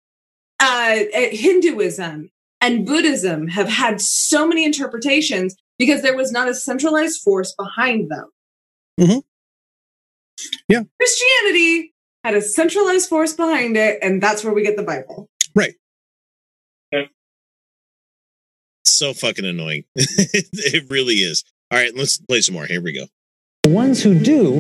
Uh, 0.60 1.00
uh, 1.16 1.30
Hinduism 1.32 2.30
and 2.62 2.86
Buddhism 2.86 3.48
have 3.48 3.68
had 3.68 4.00
so 4.00 4.48
many 4.48 4.64
interpretations 4.64 5.56
because 5.80 6.04
there 6.04 6.16
was 6.16 6.32
not 6.32 6.48
a 6.48 6.54
centralized 6.54 7.22
force 7.22 7.56
behind 7.58 8.12
them. 8.12 8.26
Mm-hmm. 9.00 9.20
Yeah. 10.68 10.84
Christianity 11.00 11.94
had 12.24 12.36
a 12.36 12.42
centralized 12.42 13.10
force 13.10 13.34
behind 13.34 13.78
it, 13.78 13.98
and 14.04 14.22
that's 14.22 14.44
where 14.44 14.54
we 14.54 14.62
get 14.62 14.78
the 14.78 14.84
Bible. 14.84 15.28
Right. 15.56 15.74
Okay. 16.94 17.10
So 18.86 19.14
fucking 19.14 19.46
annoying. 19.46 19.86
it 19.96 20.90
really 20.90 21.16
is. 21.16 21.44
All 21.72 21.80
right, 21.80 21.96
let's 21.96 22.20
play 22.20 22.42
some 22.42 22.54
more. 22.54 22.66
Here 22.66 22.82
we 22.82 22.94
go. 22.94 23.08
The 23.64 23.70
ones 23.70 24.02
who 24.02 24.18
do 24.18 24.60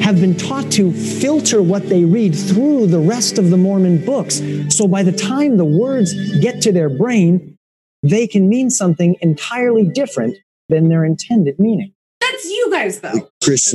have 0.00 0.20
been 0.20 0.36
taught 0.36 0.72
to 0.72 0.92
filter 0.92 1.62
what 1.62 1.88
they 1.88 2.04
read 2.04 2.34
through 2.34 2.88
the 2.88 2.98
rest 2.98 3.38
of 3.38 3.50
the 3.50 3.56
Mormon 3.56 4.04
books. 4.04 4.42
So 4.70 4.88
by 4.88 5.04
the 5.04 5.12
time 5.12 5.56
the 5.56 5.64
words 5.64 6.12
get 6.40 6.60
to 6.62 6.72
their 6.72 6.88
brain, 6.88 7.56
they 8.02 8.26
can 8.26 8.48
mean 8.48 8.70
something 8.70 9.14
entirely 9.20 9.84
different 9.84 10.36
than 10.68 10.88
their 10.88 11.04
intended 11.04 11.60
meaning. 11.60 11.92
That's 12.20 12.44
you 12.44 12.72
guys, 12.72 13.00
though. 13.00 13.30
Chris, 13.40 13.70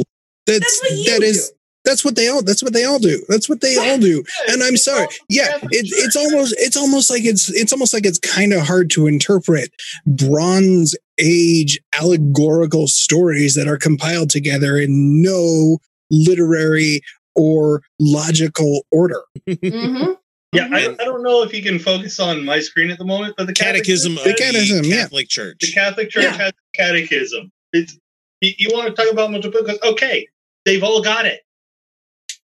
that's 0.45 0.59
That's 0.59 0.81
what 0.81 0.91
you 0.91 1.11
that 1.11 1.23
is 1.23 1.49
do. 1.51 1.55
That's 1.89 2.05
what 2.05 2.15
they 2.15 2.27
all 2.27 2.43
that's 2.43 2.61
what 2.63 2.73
they 2.73 2.85
all 2.85 2.99
do. 2.99 3.23
That's 3.27 3.49
what 3.49 3.61
they 3.61 3.75
all 3.77 3.97
do. 3.97 4.23
And 4.49 4.61
I'm 4.63 4.77
sorry. 4.77 5.07
Yeah, 5.29 5.57
it, 5.63 5.87
it's 5.91 6.15
almost 6.15 6.55
it's 6.57 6.77
almost 6.77 7.09
like 7.09 7.25
it's 7.25 7.49
it's 7.49 7.73
almost 7.73 7.93
like 7.93 8.05
it's 8.05 8.19
kind 8.19 8.53
of 8.53 8.61
hard 8.61 8.89
to 8.91 9.07
interpret 9.07 9.71
Bronze 10.05 10.95
Age 11.19 11.79
allegorical 11.99 12.87
stories 12.87 13.55
that 13.55 13.67
are 13.67 13.77
compiled 13.77 14.29
together 14.29 14.77
in 14.77 15.21
no 15.21 15.79
literary 16.11 17.01
or 17.35 17.81
logical 17.99 18.85
order. 18.91 19.21
Mhm. 19.47 20.15
Yeah, 20.51 20.67
I, 20.71 20.87
I 20.99 21.05
don't 21.05 21.21
know 21.21 21.43
if 21.43 21.53
you 21.53 21.61
can 21.61 21.77
focus 21.77 22.19
on 22.19 22.43
my 22.43 22.59
screen 22.59 22.89
at 22.89 22.97
the 22.97 23.05
moment, 23.05 23.35
but 23.37 23.45
the 23.45 23.53
Catechism 23.53 24.15
Catholic 24.15 24.31
of 24.33 24.37
Church, 24.39 24.47
Catechism, 24.51 24.81
the 24.81 24.87
yeah. 24.87 24.95
Catholic 25.03 25.29
Church. 25.29 25.57
the 25.61 25.71
Catholic 25.71 26.09
Church 26.09 26.23
Yeah. 26.23 26.31
has 26.31 26.49
a 26.53 26.77
catechism. 26.77 27.51
It's 27.71 27.95
you, 28.41 28.53
you 28.57 28.69
want 28.73 28.87
to 28.87 28.93
talk 28.99 29.13
about 29.13 29.29
multiple 29.29 29.61
books? 29.61 29.77
Okay, 29.83 30.27
they've 30.65 30.81
all 30.83 31.03
got 31.03 31.27
it. 31.27 31.41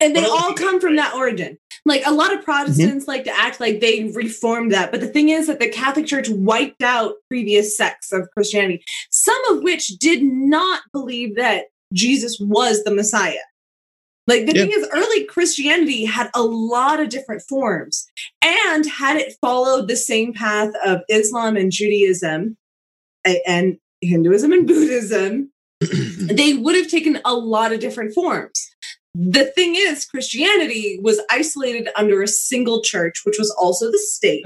And 0.01 0.15
they 0.15 0.25
all 0.25 0.53
come 0.53 0.79
from 0.81 0.95
that 0.95 1.13
origin. 1.13 1.57
Like 1.85 2.03
a 2.05 2.11
lot 2.11 2.31
of 2.31 2.39
mm-hmm. 2.39 2.45
Protestants 2.45 3.07
like 3.07 3.23
to 3.25 3.37
act 3.37 3.59
like 3.59 3.79
they 3.79 4.11
reformed 4.13 4.71
that. 4.71 4.91
But 4.91 5.01
the 5.01 5.07
thing 5.07 5.29
is 5.29 5.47
that 5.47 5.59
the 5.59 5.69
Catholic 5.69 6.05
Church 6.05 6.29
wiped 6.29 6.83
out 6.83 7.15
previous 7.27 7.77
sects 7.77 8.11
of 8.11 8.27
Christianity, 8.33 8.83
some 9.11 9.39
of 9.51 9.63
which 9.63 9.87
did 9.99 10.23
not 10.23 10.81
believe 10.91 11.35
that 11.35 11.65
Jesus 11.93 12.37
was 12.39 12.83
the 12.83 12.93
Messiah. 12.93 13.35
Like 14.27 14.45
the 14.45 14.55
Yeah. 14.55 14.63
thing 14.63 14.71
is, 14.71 14.87
early 14.93 15.25
Christianity 15.25 16.05
had 16.05 16.29
a 16.33 16.43
lot 16.43 16.99
of 16.99 17.09
different 17.09 17.41
forms. 17.49 18.07
And 18.41 18.85
had 18.85 19.17
it 19.17 19.35
followed 19.41 19.87
the 19.87 19.95
same 19.95 20.33
path 20.33 20.73
of 20.85 21.01
Islam 21.09 21.57
and 21.57 21.71
Judaism 21.71 22.57
and 23.25 23.77
Hinduism 24.01 24.51
and 24.51 24.67
Buddhism, 24.67 25.51
they 25.79 26.53
would 26.53 26.75
have 26.75 26.87
taken 26.87 27.19
a 27.25 27.33
lot 27.33 27.71
of 27.71 27.79
different 27.79 28.13
forms. 28.13 28.70
The 29.13 29.45
thing 29.45 29.75
is, 29.75 30.05
Christianity 30.05 30.99
was 31.01 31.21
isolated 31.29 31.89
under 31.97 32.21
a 32.21 32.27
single 32.27 32.81
church, 32.81 33.21
which 33.25 33.37
was 33.37 33.51
also 33.51 33.91
the 33.91 33.99
state. 33.99 34.45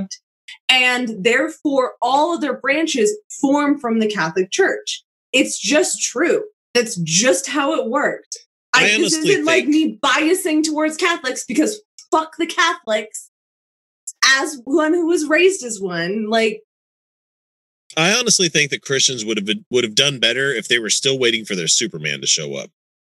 And 0.69 1.23
therefore, 1.23 1.93
all 2.01 2.33
of 2.33 2.41
their 2.41 2.57
branches 2.57 3.15
form 3.39 3.79
from 3.79 3.99
the 3.99 4.09
Catholic 4.09 4.51
Church. 4.51 5.03
It's 5.31 5.59
just 5.59 6.01
true. 6.01 6.45
That's 6.73 6.95
just 6.97 7.47
how 7.47 7.73
it 7.75 7.89
worked. 7.89 8.37
I 8.73 8.97
this 8.97 9.13
isn't 9.13 9.45
like 9.45 9.67
me 9.67 9.97
biasing 10.03 10.63
towards 10.63 10.97
Catholics 10.97 11.45
because 11.45 11.81
fuck 12.11 12.35
the 12.37 12.47
Catholics. 12.47 13.29
As 14.37 14.59
one 14.65 14.93
who 14.93 15.05
was 15.05 15.27
raised 15.27 15.63
as 15.63 15.79
one, 15.79 16.27
like 16.29 16.61
I 17.95 18.13
honestly 18.13 18.49
think 18.49 18.71
that 18.71 18.81
Christians 18.81 19.23
would 19.23 19.37
have 19.37 19.45
been, 19.45 19.65
would 19.69 19.83
have 19.83 19.95
done 19.95 20.19
better 20.19 20.51
if 20.51 20.67
they 20.67 20.79
were 20.79 20.89
still 20.89 21.17
waiting 21.17 21.45
for 21.45 21.55
their 21.55 21.67
Superman 21.67 22.21
to 22.21 22.27
show 22.27 22.55
up 22.55 22.71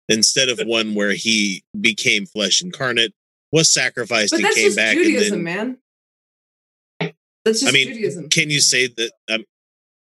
instead 0.08 0.48
of 0.48 0.60
one 0.64 0.94
where 0.94 1.12
he 1.12 1.62
became 1.80 2.26
flesh 2.26 2.62
incarnate, 2.62 3.12
was 3.52 3.70
sacrificed, 3.72 4.32
but 4.32 4.44
and 4.44 4.54
came 4.54 4.74
back. 4.74 4.94
Judaism, 4.94 5.38
and 5.38 5.46
then, 5.46 5.56
man. 5.56 7.14
That's 7.44 7.60
just 7.60 7.72
I 7.72 7.72
mean, 7.72 7.88
Judaism. 7.88 8.28
can 8.28 8.50
you 8.50 8.60
say 8.60 8.88
that? 8.88 9.12
Um, 9.30 9.44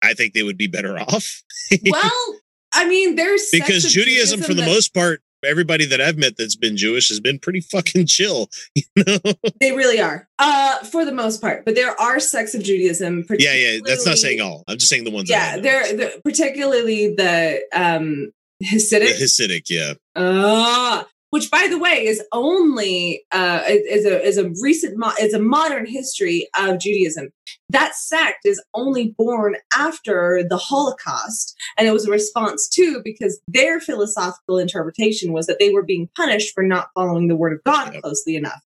I 0.03 0.15
think 0.15 0.35
they 0.35 0.43
would 0.43 0.59
be 0.59 0.67
better 0.67 0.99
off 0.99 1.43
well, 1.85 2.41
I 2.73 2.87
mean, 2.87 3.17
there's 3.17 3.49
because 3.53 3.85
of 3.85 3.91
Judaism, 3.91 4.41
for 4.41 4.55
the 4.55 4.63
that- 4.63 4.67
most 4.67 4.95
part, 4.95 5.21
everybody 5.45 5.87
that 5.87 6.01
I've 6.01 6.17
met 6.17 6.37
that's 6.37 6.57
been 6.57 6.77
Jewish 6.77 7.09
has 7.09 7.21
been 7.21 7.39
pretty 7.39 7.61
fucking 7.61 8.07
chill. 8.07 8.49
You 8.97 9.05
know? 9.07 9.33
They 9.61 9.73
really 9.73 10.01
are, 10.01 10.29
uh, 10.39 10.79
for 10.85 11.05
the 11.05 11.13
most 11.13 11.41
part. 11.41 11.65
But 11.65 11.75
there 11.75 12.01
are 12.01 12.21
sects 12.21 12.55
of 12.55 12.63
Judaism. 12.63 13.25
yeah, 13.39 13.55
yeah. 13.55 13.79
That's 13.85 14.07
not 14.07 14.19
saying 14.19 14.41
all. 14.41 14.63
I'm 14.69 14.79
just 14.79 14.89
saying 14.89 15.05
the 15.05 15.11
ones. 15.11 15.29
Yeah, 15.29 15.59
they're, 15.59 15.97
they're 15.97 16.13
particularly 16.25 17.15
the 17.15 17.63
um, 17.73 18.33
the 18.33 18.33
Hasidic, 18.65 19.21
Hasidic. 19.21 19.65
Yeah, 19.69 19.95
uh, 20.17 21.05
which, 21.31 21.51
by 21.51 21.67
the 21.69 21.79
way, 21.79 22.07
is 22.07 22.23
only 22.33 23.25
uh, 23.33 23.63
is 23.67 24.07
a 24.07 24.23
is 24.23 24.39
a 24.39 24.51
recent 24.63 24.97
mo- 24.97 25.13
is 25.21 25.35
a 25.35 25.41
modern 25.41 25.87
history 25.87 26.49
of 26.59 26.79
Judaism. 26.79 27.31
That 27.71 27.95
sect 27.97 28.41
is 28.45 28.63
only 28.73 29.15
born 29.19 29.57
after 29.77 30.45
the 30.49 30.57
Holocaust, 30.57 31.57
and 31.77 31.89
it 31.89 31.93
was 31.93 32.07
a 32.07 32.11
response 32.11 32.69
to 32.75 33.01
because 33.05 33.41
their 33.49 33.81
philosophical 33.81 34.59
interpretation 34.59 35.33
was 35.33 35.47
that 35.47 35.59
they 35.59 35.71
were 35.71 35.83
being 35.83 36.09
punished 36.17 36.55
for 36.55 36.63
not 36.63 36.89
following 36.95 37.29
the 37.29 37.37
Word 37.37 37.53
of 37.55 37.65
God 37.65 37.95
Yep. 37.95 38.03
closely 38.03 38.37
enough, 38.37 38.63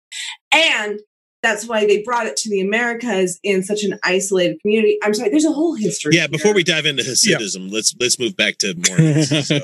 and 0.52 1.00
that's 1.42 1.66
why 1.66 1.86
they 1.86 2.02
brought 2.02 2.26
it 2.26 2.36
to 2.38 2.50
the 2.50 2.60
Americas 2.60 3.38
in 3.42 3.62
such 3.62 3.84
an 3.84 3.98
isolated 4.04 4.60
community. 4.60 4.98
I'm 5.02 5.14
sorry, 5.14 5.30
there's 5.30 5.44
a 5.44 5.52
whole 5.52 5.74
history. 5.74 6.14
Yeah, 6.14 6.26
before 6.26 6.48
here. 6.48 6.56
we 6.56 6.64
dive 6.64 6.86
into 6.86 7.02
Hasidism, 7.02 7.72
let's 7.72 7.94
let's 8.00 8.18
move 8.18 8.36
back 8.36 8.58
to 8.58 8.74
Mormonism. 8.74 9.38
So, 9.48 9.60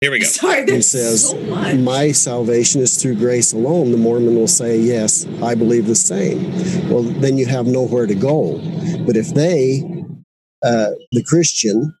here 0.00 0.10
we 0.10 0.18
go. 0.18 0.24
Sorry, 0.26 0.62
It 0.62 0.66
there's 0.66 0.88
says, 0.90 1.30
so 1.30 1.36
much. 1.42 1.76
My 1.76 2.10
salvation 2.10 2.80
is 2.80 3.00
through 3.00 3.14
grace 3.16 3.52
alone. 3.52 3.92
The 3.92 3.96
Mormon 3.98 4.34
will 4.34 4.48
say, 4.48 4.76
Yes, 4.80 5.26
I 5.40 5.54
believe 5.54 5.86
the 5.86 5.94
same. 5.94 6.50
Well, 6.90 7.02
then 7.04 7.38
you 7.38 7.46
have 7.46 7.66
nowhere 7.66 8.06
to 8.06 8.14
go. 8.16 8.58
But 9.06 9.16
if 9.16 9.32
they, 9.32 9.82
uh, 10.64 10.90
the 11.12 11.22
Christian, 11.22 11.94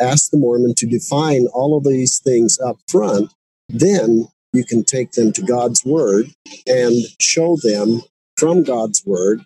ask 0.00 0.30
the 0.30 0.38
Mormon 0.38 0.74
to 0.76 0.86
define 0.86 1.46
all 1.52 1.76
of 1.76 1.82
these 1.82 2.20
things 2.20 2.60
up 2.60 2.76
front, 2.86 3.32
then 3.68 4.28
you 4.52 4.64
can 4.64 4.84
take 4.84 5.12
them 5.12 5.32
to 5.32 5.42
God's 5.42 5.84
Word 5.84 6.26
and 6.68 6.94
show 7.20 7.56
them 7.56 8.02
from 8.38 8.62
God's 8.62 9.02
Word 9.04 9.42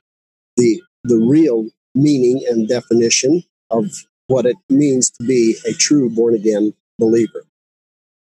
the, 0.56 0.80
the 1.04 1.16
real 1.16 1.66
meaning 1.94 2.44
and 2.48 2.68
definition 2.68 3.42
of 3.70 3.86
what 4.26 4.46
it 4.46 4.56
means 4.68 5.10
to 5.10 5.24
be 5.24 5.56
a 5.66 5.72
true 5.72 6.10
born 6.10 6.34
again 6.34 6.74
believer. 6.98 7.44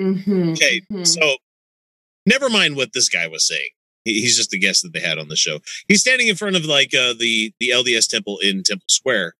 Mhm, 0.00 0.52
Okay, 0.52 0.82
mhm. 0.92 1.06
so 1.06 1.36
never 2.26 2.48
mind 2.50 2.76
what 2.76 2.92
this 2.92 3.08
guy 3.08 3.26
was 3.28 3.46
saying. 3.46 3.68
He's 4.04 4.36
just 4.36 4.52
a 4.52 4.58
guest 4.58 4.82
that 4.82 4.92
they 4.92 5.00
had 5.00 5.18
on 5.18 5.28
the 5.28 5.36
show. 5.36 5.60
He's 5.88 6.00
standing 6.00 6.28
in 6.28 6.36
front 6.36 6.54
of 6.54 6.64
like 6.64 6.94
uh, 6.94 7.14
the 7.18 7.52
the 7.58 7.70
LDS 7.70 8.08
temple 8.08 8.38
in 8.38 8.62
Temple 8.62 8.86
Square. 8.88 9.34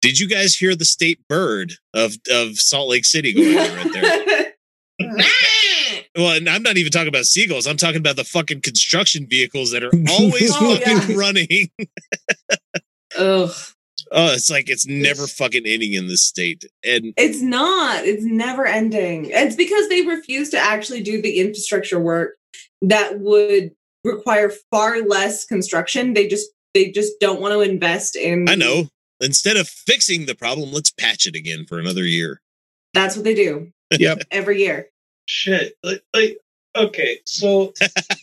Did 0.00 0.18
you 0.18 0.28
guys 0.28 0.54
hear 0.54 0.74
the 0.74 0.84
state 0.86 1.20
bird 1.28 1.74
of 1.92 2.16
of 2.30 2.58
Salt 2.58 2.88
Lake 2.88 3.04
City 3.04 3.32
going 3.34 3.58
on 3.58 3.76
right 3.76 3.92
there? 3.92 4.52
Well, 6.16 6.36
and 6.36 6.48
I'm 6.48 6.62
not 6.62 6.76
even 6.76 6.92
talking 6.92 7.08
about 7.08 7.24
seagulls. 7.24 7.66
I'm 7.66 7.76
talking 7.76 7.98
about 7.98 8.16
the 8.16 8.24
fucking 8.24 8.60
construction 8.60 9.26
vehicles 9.28 9.72
that 9.72 9.82
are 9.82 9.90
oh, 10.08 10.12
always 10.24 10.52
Oh, 10.54 10.76
fucking 10.76 11.10
yeah. 11.10 11.16
running. 11.16 11.68
Ugh. 13.18 13.50
Oh, 14.12 14.32
it's 14.34 14.50
like 14.50 14.68
it's 14.68 14.86
never 14.86 15.26
fucking 15.26 15.64
ending 15.66 15.94
in 15.94 16.08
this 16.08 16.22
state. 16.22 16.64
And 16.84 17.14
It's 17.16 17.40
not. 17.40 18.04
It's 18.04 18.24
never 18.24 18.66
ending. 18.66 19.26
It's 19.30 19.56
because 19.56 19.88
they 19.88 20.02
refuse 20.02 20.50
to 20.50 20.58
actually 20.58 21.02
do 21.02 21.20
the 21.22 21.40
infrastructure 21.40 21.98
work 21.98 22.34
that 22.82 23.18
would 23.20 23.72
require 24.04 24.52
far 24.70 25.00
less 25.02 25.44
construction. 25.44 26.14
They 26.14 26.28
just 26.28 26.48
they 26.74 26.90
just 26.90 27.12
don't 27.20 27.40
want 27.40 27.54
to 27.54 27.60
invest 27.60 28.14
in 28.16 28.48
I 28.48 28.56
know 28.56 28.88
instead 29.20 29.56
of 29.56 29.68
fixing 29.68 30.26
the 30.26 30.34
problem, 30.34 30.70
let's 30.72 30.90
patch 30.90 31.26
it 31.26 31.34
again 31.34 31.64
for 31.66 31.78
another 31.78 32.04
year. 32.04 32.40
That's 32.92 33.16
what 33.16 33.24
they 33.24 33.34
do 33.34 33.72
Yep. 33.98 34.24
every 34.30 34.60
year. 34.60 34.88
Shit. 35.26 35.74
Like, 35.82 36.02
like 36.14 36.38
okay, 36.76 37.18
so 37.24 37.72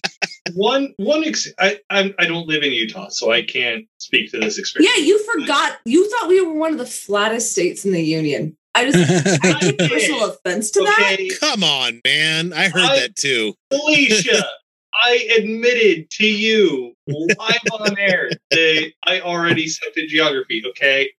one 0.54 0.94
one 0.98 1.24
ex- 1.24 1.52
I 1.60 1.80
I'm, 1.90 2.14
I 2.20 2.26
don't 2.26 2.48
live 2.48 2.64
in 2.64 2.72
Utah, 2.72 3.10
so 3.10 3.32
I 3.32 3.42
can't 3.44 3.86
speak 3.98 4.32
to 4.32 4.40
this 4.40 4.58
experience. 4.58 4.98
Yeah, 4.98 5.04
you 5.04 5.24
forgot. 5.24 5.78
You 5.86 6.10
thought 6.10 6.30
we 6.30 6.42
were 6.42 6.54
one 6.54 6.72
of 6.72 6.78
the 6.78 6.86
flattest 6.86 7.52
states 7.52 7.86
in 7.86 7.92
the 7.92 8.04
union. 8.04 8.58
I 8.74 8.90
just 8.90 9.44
I 9.44 9.60
take 9.60 9.78
personal 9.78 10.26
offense 10.26 10.72
to 10.72 10.82
that. 10.82 11.38
Come 11.40 11.64
on, 11.64 12.02
man. 12.06 12.54
I 12.54 12.70
heard 12.70 12.82
I- 12.82 13.00
that 13.00 13.16
too. 13.16 13.54
Alicia, 13.72 14.46
I 14.94 15.30
admitted 15.38 16.10
to 16.12 16.26
you 16.26 16.94
live 17.08 17.60
on 17.74 17.98
air 17.98 18.30
that 18.52 18.92
I 19.06 19.22
already 19.22 19.68
sucked 19.68 19.98
at 19.98 20.08
geography. 20.08 20.64
Okay. 20.70 21.12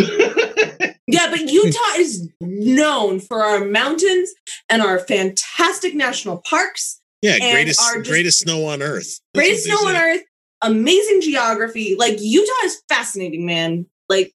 Yeah, 1.06 1.26
but 1.28 1.40
Utah 1.50 1.94
is 1.96 2.28
known 2.40 3.18
for 3.18 3.42
our 3.42 3.64
mountains 3.64 4.30
and 4.68 4.80
our 4.80 5.00
fantastic 5.00 5.92
national 5.92 6.38
parks, 6.48 7.00
Yeah, 7.20 7.36
greatest 7.52 7.80
greatest 8.04 8.38
snow 8.40 8.66
on 8.66 8.80
earth. 8.80 9.18
That's 9.34 9.46
greatest 9.48 9.68
what 9.68 9.74
they 9.74 9.80
snow 9.82 9.88
on 9.90 9.96
earth, 9.96 10.22
amazing 10.62 11.20
geography. 11.22 11.96
Like 11.98 12.18
Utah 12.20 12.64
is 12.64 12.80
fascinating, 12.88 13.44
man. 13.44 13.86
Like 14.08 14.32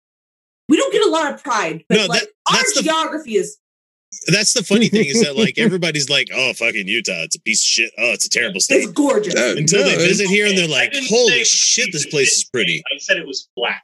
we 0.68 0.76
don't 0.76 0.92
get 0.92 1.06
a 1.06 1.10
lot 1.10 1.32
of 1.32 1.44
pride, 1.44 1.84
but 1.88 1.94
No, 1.94 2.02
that- 2.02 2.08
like 2.08 2.22
our 2.50 2.56
that's 2.56 2.74
the- 2.74 2.82
geography 2.82 3.36
is 3.36 3.56
That's 4.26 4.52
the 4.52 4.64
funny 4.64 4.88
thing 4.88 5.06
is 5.06 5.22
that 5.22 5.36
like 5.44 5.54
everybody's 5.58 6.10
like, 6.10 6.28
"Oh, 6.34 6.54
fucking 6.54 6.88
Utah, 6.88 7.22
it's 7.22 7.36
a 7.36 7.40
piece 7.40 7.60
of 7.62 7.66
shit. 7.66 7.92
Oh, 7.98 8.12
it's 8.14 8.26
a 8.26 8.30
terrible 8.30 8.58
state. 8.60 8.82
it's 8.82 8.92
gorgeous. 8.92 9.36
Uh, 9.36 9.54
Until 9.56 9.82
no, 9.84 9.90
they 9.90 9.96
visit 10.08 10.26
here 10.26 10.46
and 10.46 10.58
they're 10.58 10.66
like, 10.66 10.92
"Holy 11.08 11.44
shit, 11.44 11.92
this 11.92 12.06
place 12.06 12.36
is 12.38 12.44
pretty." 12.44 12.82
I 12.92 12.98
said 12.98 13.16
it 13.16 13.26
was 13.28 13.48
flat. 13.56 13.82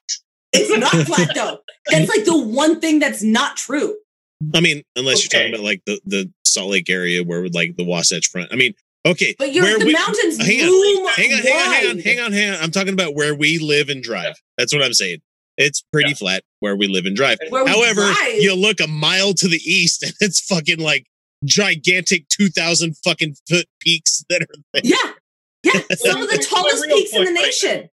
It's 0.53 0.77
not 0.79 0.91
flat 1.07 1.31
though. 1.35 1.59
That's 1.91 2.09
like 2.09 2.25
the 2.25 2.39
one 2.39 2.81
thing 2.81 2.99
that's 2.99 3.23
not 3.23 3.57
true. 3.57 3.97
I 4.55 4.61
mean, 4.61 4.83
unless 4.97 5.23
you're 5.25 5.39
talking 5.41 5.55
about 5.55 5.65
like 5.65 5.83
the 5.87 6.01
the 6.05 6.31
Salt 6.45 6.71
Lake 6.71 6.89
area 6.91 7.23
where 7.23 7.49
like 7.49 7.77
the 7.77 7.85
Wasatch 7.85 8.29
Front. 8.31 8.49
I 8.53 8.57
mean, 8.57 8.75
okay, 9.07 9.35
But 9.39 9.53
you're, 9.53 9.65
where 9.65 9.79
the 9.79 9.87
we- 9.87 9.93
mountains 9.93 10.39
hang 10.45 10.61
on, 10.63 10.67
loom 10.71 11.09
hang 11.15 11.33
on, 11.33 11.39
hang 11.41 11.53
on, 11.53 11.73
hang 11.73 11.91
on, 11.91 11.99
hang 12.01 12.21
on, 12.21 12.33
hang 12.33 12.51
on. 12.55 12.57
I'm 12.63 12.71
talking 12.71 12.93
about 12.95 13.15
where 13.15 13.35
we 13.35 13.59
live 13.59 13.89
and 13.89 14.03
drive. 14.03 14.35
That's 14.59 14.73
what 14.75 14.83
I'm 14.83 14.95
saying. 14.95 15.21
It's 15.57 15.83
pretty 15.93 16.15
flat 16.15 16.43
where 16.61 16.75
we 16.75 16.87
live 16.89 17.05
and 17.05 17.15
drive. 17.15 17.39
Where 17.51 17.65
we 17.65 17.71
However, 17.71 18.01
drive. 18.01 18.35
you 18.37 18.55
look 18.57 18.81
a 18.81 18.87
mile 18.87 19.35
to 19.35 19.47
the 19.47 19.59
east 19.59 20.03
and 20.05 20.15
it's 20.21 20.41
fucking 20.41 20.79
like 20.79 21.07
gigantic 21.45 22.29
2,000 22.29 22.97
fucking 23.05 23.35
foot 23.49 23.67
peaks 23.81 24.25
that 24.31 24.43
are 24.43 24.47
there. 24.73 24.83
Yeah. 24.85 25.13
Yeah. 25.63 25.81
Some 25.97 26.23
of 26.23 26.31
the 26.31 26.39
tallest 26.39 26.85
peaks 26.85 27.13
in 27.15 27.21
the 27.21 27.27
point 27.27 27.37
right 27.37 27.45
nation. 27.47 27.91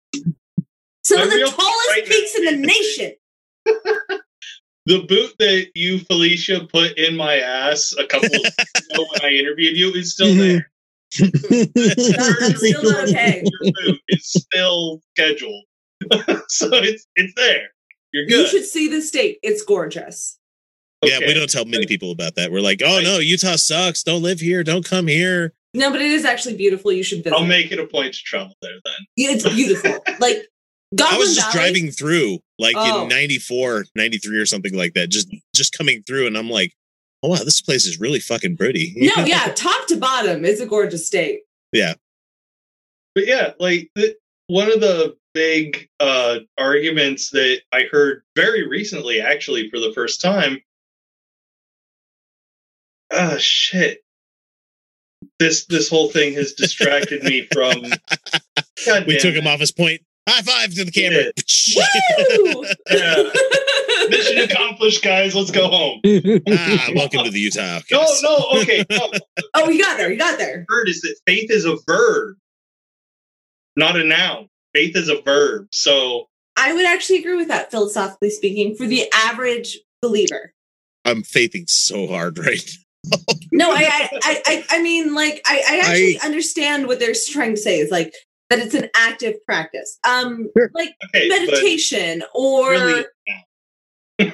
Some 1.05 1.19
My 1.19 1.25
of 1.25 1.31
the 1.31 1.39
tallest 1.41 1.89
right 1.91 2.07
peaks 2.07 2.35
in 2.35 2.45
the 2.45 2.67
nation. 2.67 3.13
The 4.87 5.03
boot 5.09 5.33
that 5.39 5.69
you, 5.75 6.01
Felicia, 6.01 6.67
put 6.71 6.99
in 6.99 7.17
my 7.17 7.39
ass 7.39 7.95
a 7.99 8.07
couple 8.07 8.27
of 8.27 8.33
weeks 8.33 8.51
ago 8.93 9.07
when 9.13 9.23
I 9.23 9.35
interviewed 9.35 9.79
you 9.79 9.91
is 9.93 10.13
still 10.13 10.35
there. 10.35 10.71
That- 11.19 12.37
that's 12.41 12.59
still 12.59 12.83
not 12.83 13.09
okay. 13.09 13.43
Your 13.63 13.73
boot 13.73 14.01
is 14.09 14.27
still 14.27 15.01
scheduled, 15.17 15.65
so 16.49 16.69
it's 16.73 17.07
it's 17.17 17.33
there. 17.35 17.69
You're 18.13 18.27
good. 18.27 18.41
You 18.41 18.47
should 18.49 18.65
see 18.67 18.89
the 18.89 19.01
state. 19.01 19.39
It's 19.43 19.63
gorgeous. 19.63 20.39
Yeah, 21.03 21.21
we 21.21 21.33
don't 21.33 21.49
tell 21.51 21.65
many 21.65 21.87
people 21.87 22.11
about 22.13 22.35
that. 22.35 22.53
We're 22.53 22.61
like, 22.61 22.83
oh 22.85 23.01
no, 23.01 23.21
Utah 23.21 23.57
sucks. 23.57 24.03
Don't 24.03 24.23
live 24.23 24.41
here. 24.41 24.63
Don't 24.63 24.85
come 24.85 25.07
here. 25.07 25.55
No, 25.73 25.91
but 25.93 26.03
it 26.03 26.11
is 26.11 26.25
actually 26.27 26.57
beautiful. 26.57 26.93
You 26.93 27.03
should 27.03 27.25
visit. 27.25 27.35
I'll 27.37 27.47
make 27.47 27.73
it 27.73 27.79
a 27.79 27.87
point 27.87 28.13
to 28.15 28.21
travel 28.21 28.55
there 28.61 28.73
then. 28.85 29.07
Yeah, 29.17 29.31
it's 29.31 29.49
beautiful. 29.49 30.05
like 30.21 30.47
Goblin 30.95 31.15
I 31.15 31.19
was 31.19 31.35
just 31.35 31.53
Valley, 31.53 31.73
driving 31.73 31.91
through 31.91 32.39
like 32.59 32.75
Oh. 32.77 33.03
in 33.03 33.09
94, 33.09 33.87
93 33.95 34.39
or 34.39 34.47
something 34.47 34.75
like 34.77 34.95
that. 34.95 35.09
Just 35.11 35.29
just 35.55 35.77
coming 35.77 36.03
through 36.07 36.27
and 36.27 36.37
I'm 36.37 36.51
like, 36.51 36.73
oh 37.23 37.29
wow, 37.31 37.37
this 37.45 37.61
place 37.61 37.87
is 37.87 37.99
really 38.01 38.21
fucking 38.21 38.57
pretty. 38.57 38.95
No, 39.17 39.25
yeah, 39.25 39.53
top 39.55 39.87
to 39.89 39.97
bottom, 39.97 40.45
it's 40.45 40.61
a 40.61 40.67
gorgeous 40.67 41.07
state. 41.07 41.41
Yeah. 41.73 41.95
But 43.15 43.27
yeah, 43.27 43.53
like 43.59 43.91
the, 43.95 44.15
one 44.49 44.71
of 44.73 44.81
the 44.81 45.17
big 45.35 45.89
uh, 46.01 46.39
arguments 46.59 47.31
that 47.31 47.61
I 47.73 47.85
heard 47.91 48.23
very 48.37 48.67
recently, 48.69 49.21
actually 49.21 49.71
for 49.71 49.81
the 49.81 49.93
first 49.95 50.21
time. 50.21 50.59
Ah, 53.13 53.37
shit. 53.39 54.01
This 55.39 55.67
this 55.67 55.89
whole 55.89 56.09
thing 56.11 56.35
has 56.35 56.53
distracted 56.53 57.23
me 57.25 57.49
from. 57.53 57.83
God 58.87 59.07
we 59.07 59.15
damn 59.15 59.21
took 59.23 59.35
it. 59.35 59.39
him 59.39 59.47
off 59.47 59.61
his 59.61 59.73
point. 59.73 60.03
High 60.27 60.43
five 60.43 60.75
to 60.75 60.85
the 60.85 60.91
camera. 60.91 61.33
Woo! 62.55 62.65
Yeah. 62.91 64.09
Mission 64.09 64.39
accomplished, 64.39 65.03
guys. 65.03 65.35
Let's 65.35 65.51
go 65.51 65.69
home. 65.69 66.01
ah, 66.51 66.91
welcome 66.95 67.25
to 67.25 67.31
the 67.31 67.41
Utah 67.41 67.81
No, 67.91 68.07
no, 68.23 68.63
okay. 68.63 68.85
No. 68.91 69.11
oh, 69.55 69.69
you 69.69 69.83
got 69.83 69.99
there. 69.99 70.11
You 70.11 70.19
got 70.19 70.39
there. 70.39 70.65
Word 70.71 70.89
is 70.89 71.03
that 71.03 71.17
faith 71.27 71.51
is 71.51 71.67
a 71.67 71.77
verb, 71.87 72.37
not 73.77 73.97
a 73.97 74.05
noun. 74.05 74.49
Faith 74.75 74.97
is 74.97 75.09
a 75.09 75.21
verb. 75.21 75.69
So 75.71 76.29
I 76.57 76.73
would 76.73 76.87
actually 76.87 77.19
agree 77.19 77.37
with 77.37 77.49
that, 77.49 77.71
philosophically 77.71 78.31
speaking, 78.31 78.77
for 78.77 78.87
the 78.87 79.05
average 79.13 79.79
believer. 80.01 80.53
I'm 81.05 81.23
faithing 81.23 81.67
so 81.67 82.07
hard 82.07 82.39
right 82.39 82.71
now. 83.05 83.19
No, 83.53 83.71
I, 83.71 83.85
I, 83.85 84.09
I, 84.23 84.43
I, 84.47 84.65
I 84.71 84.83
mean, 84.83 85.15
like, 85.15 85.43
I, 85.47 85.63
I 85.69 85.79
actually 85.81 86.19
understand 86.21 86.87
what 86.87 86.99
they're 86.99 87.13
trying 87.31 87.55
to 87.55 87.61
say. 87.61 87.79
Is 87.79 87.91
like 87.91 88.15
that 88.57 88.65
it's 88.67 88.75
an 88.75 88.89
active 88.97 89.35
practice, 89.47 89.99
um, 90.07 90.49
Sure. 90.57 90.71
like 90.75 90.95
okay, 91.07 91.29
meditation 91.29 92.23
or 92.35 92.71
really, 92.71 93.05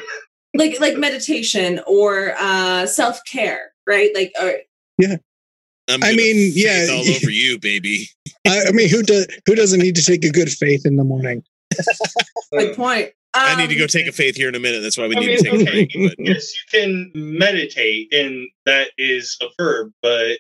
like 0.54 0.80
like 0.80 0.96
meditation 0.96 1.80
or 1.86 2.34
uh 2.38 2.86
self 2.86 3.20
care, 3.30 3.72
right? 3.86 4.10
Like, 4.14 4.32
or 4.40 4.52
I'm 5.88 6.04
I 6.04 6.12
mean, 6.14 6.52
yeah. 6.54 6.86
all 6.90 7.00
over 7.00 7.30
you, 7.30 7.58
baby. 7.58 8.06
I, 8.46 8.66
I 8.68 8.72
mean, 8.72 8.88
who 8.88 9.02
does 9.02 9.26
who 9.46 9.54
doesn't 9.54 9.80
need 9.80 9.96
to 9.96 10.02
take 10.04 10.24
a 10.24 10.30
good 10.30 10.50
faith 10.50 10.84
in 10.86 10.96
the 10.96 11.04
morning? 11.04 11.42
good 12.52 12.76
point. 12.76 13.10
I 13.32 13.54
need 13.56 13.68
to 13.68 13.76
go 13.76 13.84
Um, 13.84 13.88
take 13.88 14.08
a 14.08 14.12
faith 14.12 14.34
here 14.34 14.48
in 14.48 14.56
a 14.56 14.58
minute. 14.58 14.80
That's 14.80 14.98
why 14.98 15.06
we 15.06 15.16
I 15.16 15.20
need 15.20 15.26
mean, 15.28 15.36
to 15.38 15.42
take 15.44 15.52
a 15.52 15.56
okay, 15.56 15.86
break. 15.86 16.16
But 16.18 16.26
yes, 16.26 16.52
you 16.52 16.80
can 16.80 17.12
meditate, 17.14 18.12
and 18.12 18.48
that 18.66 18.88
is 18.98 19.36
a 19.40 19.46
verb, 19.56 19.92
but 20.02 20.38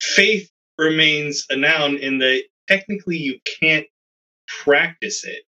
faith 0.00 0.50
remains 0.78 1.44
a 1.50 1.56
noun 1.56 1.96
in 1.98 2.18
that 2.18 2.42
technically 2.68 3.16
you 3.16 3.38
can't 3.60 3.86
practice 4.62 5.24
it. 5.24 5.42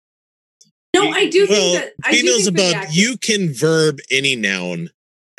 No, 0.95 1.09
I 1.09 1.29
do 1.29 1.45
think 1.45 1.49
well, 1.49 1.73
that 1.75 1.93
I 2.03 2.11
he 2.13 2.21
do 2.21 2.27
knows 2.27 2.45
think 2.45 2.57
about 2.57 2.73
active- 2.75 2.95
you 2.95 3.17
can 3.17 3.53
verb 3.53 3.99
any 4.09 4.35
noun 4.35 4.89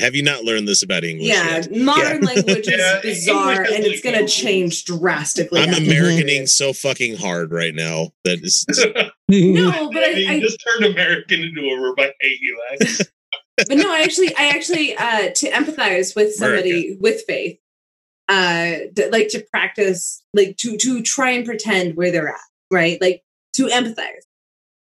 Have 0.00 0.14
you 0.14 0.22
not 0.22 0.44
learned 0.44 0.68
this 0.68 0.84
about 0.84 1.02
English? 1.02 1.26
Yeah, 1.26 1.56
yet? 1.56 1.74
modern 1.76 2.20
language 2.22 2.68
is 2.68 2.78
Yeah, 2.78 3.00
bizarre 3.00 3.52
English 3.64 3.74
and 3.74 3.84
it's 3.86 4.00
going 4.00 4.18
to 4.24 4.28
change 4.32 4.84
drastically. 4.84 5.60
I'm 5.60 5.70
after 5.70 5.82
Americaning 5.82 6.46
so 6.48 6.72
fucking 6.72 7.16
hard 7.16 7.50
right 7.50 7.74
now 7.74 8.10
that 8.24 8.38
it's, 8.40 8.64
No, 9.28 9.90
but 9.92 10.04
I, 10.04 10.14
mean, 10.14 10.30
I 10.30 10.38
just 10.40 10.62
turned 10.64 10.84
American 10.84 11.40
into 11.42 11.62
a 11.62 11.80
verb. 11.80 11.98
I 11.98 12.12
hate 12.20 12.38
you, 12.40 12.60
Lex. 12.70 13.02
but 13.56 13.76
no, 13.76 13.92
I 13.92 14.02
actually, 14.02 14.32
I 14.36 14.50
actually, 14.50 14.96
uh, 14.96 15.30
to 15.34 15.50
empathize 15.50 16.14
with 16.14 16.32
somebody 16.34 16.96
with 17.00 17.22
faith, 17.26 17.58
uh, 18.28 18.72
like 19.10 19.28
to 19.28 19.44
practice, 19.50 20.22
like 20.34 20.56
to 20.58 20.76
to 20.76 21.02
try 21.02 21.30
and 21.30 21.46
pretend 21.46 21.96
where 21.96 22.10
they're 22.10 22.28
at, 22.28 22.40
right? 22.70 23.00
Like 23.00 23.22
to 23.54 23.66
empathize. 23.66 24.24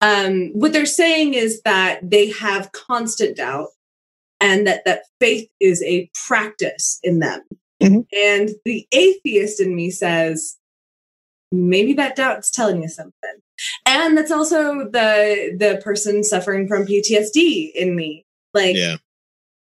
Um, 0.01 0.51
what 0.53 0.73
they're 0.73 0.87
saying 0.87 1.35
is 1.35 1.63
that 1.63 2.01
they 2.09 2.31
have 2.31 2.73
constant 2.73 3.37
doubt, 3.37 3.69
and 4.41 4.67
that 4.67 4.85
that 4.85 5.03
faith 5.21 5.49
is 5.61 5.83
a 5.83 6.11
practice 6.27 6.99
in 7.03 7.21
them. 7.21 7.43
Mhm. 7.83 8.07
And 8.13 8.51
the 8.65 8.87
atheist 8.93 9.61
in 9.61 9.75
me 9.75 9.91
says, 9.91 10.57
maybe 11.53 11.93
that 11.95 12.17
doubt's 12.17 12.51
telling 12.51 12.83
you 12.83 12.89
something. 12.89 13.37
And 13.87 14.17
that's 14.17 14.31
also 14.31 14.85
the 14.91 15.57
the 15.59 15.81
person 15.83 16.23
suffering 16.23 16.69
from 16.69 16.87
PTSD 16.87 17.73
in 17.75 17.97
me. 17.97 18.25
Like 18.55 18.77
yeah. 18.77 18.97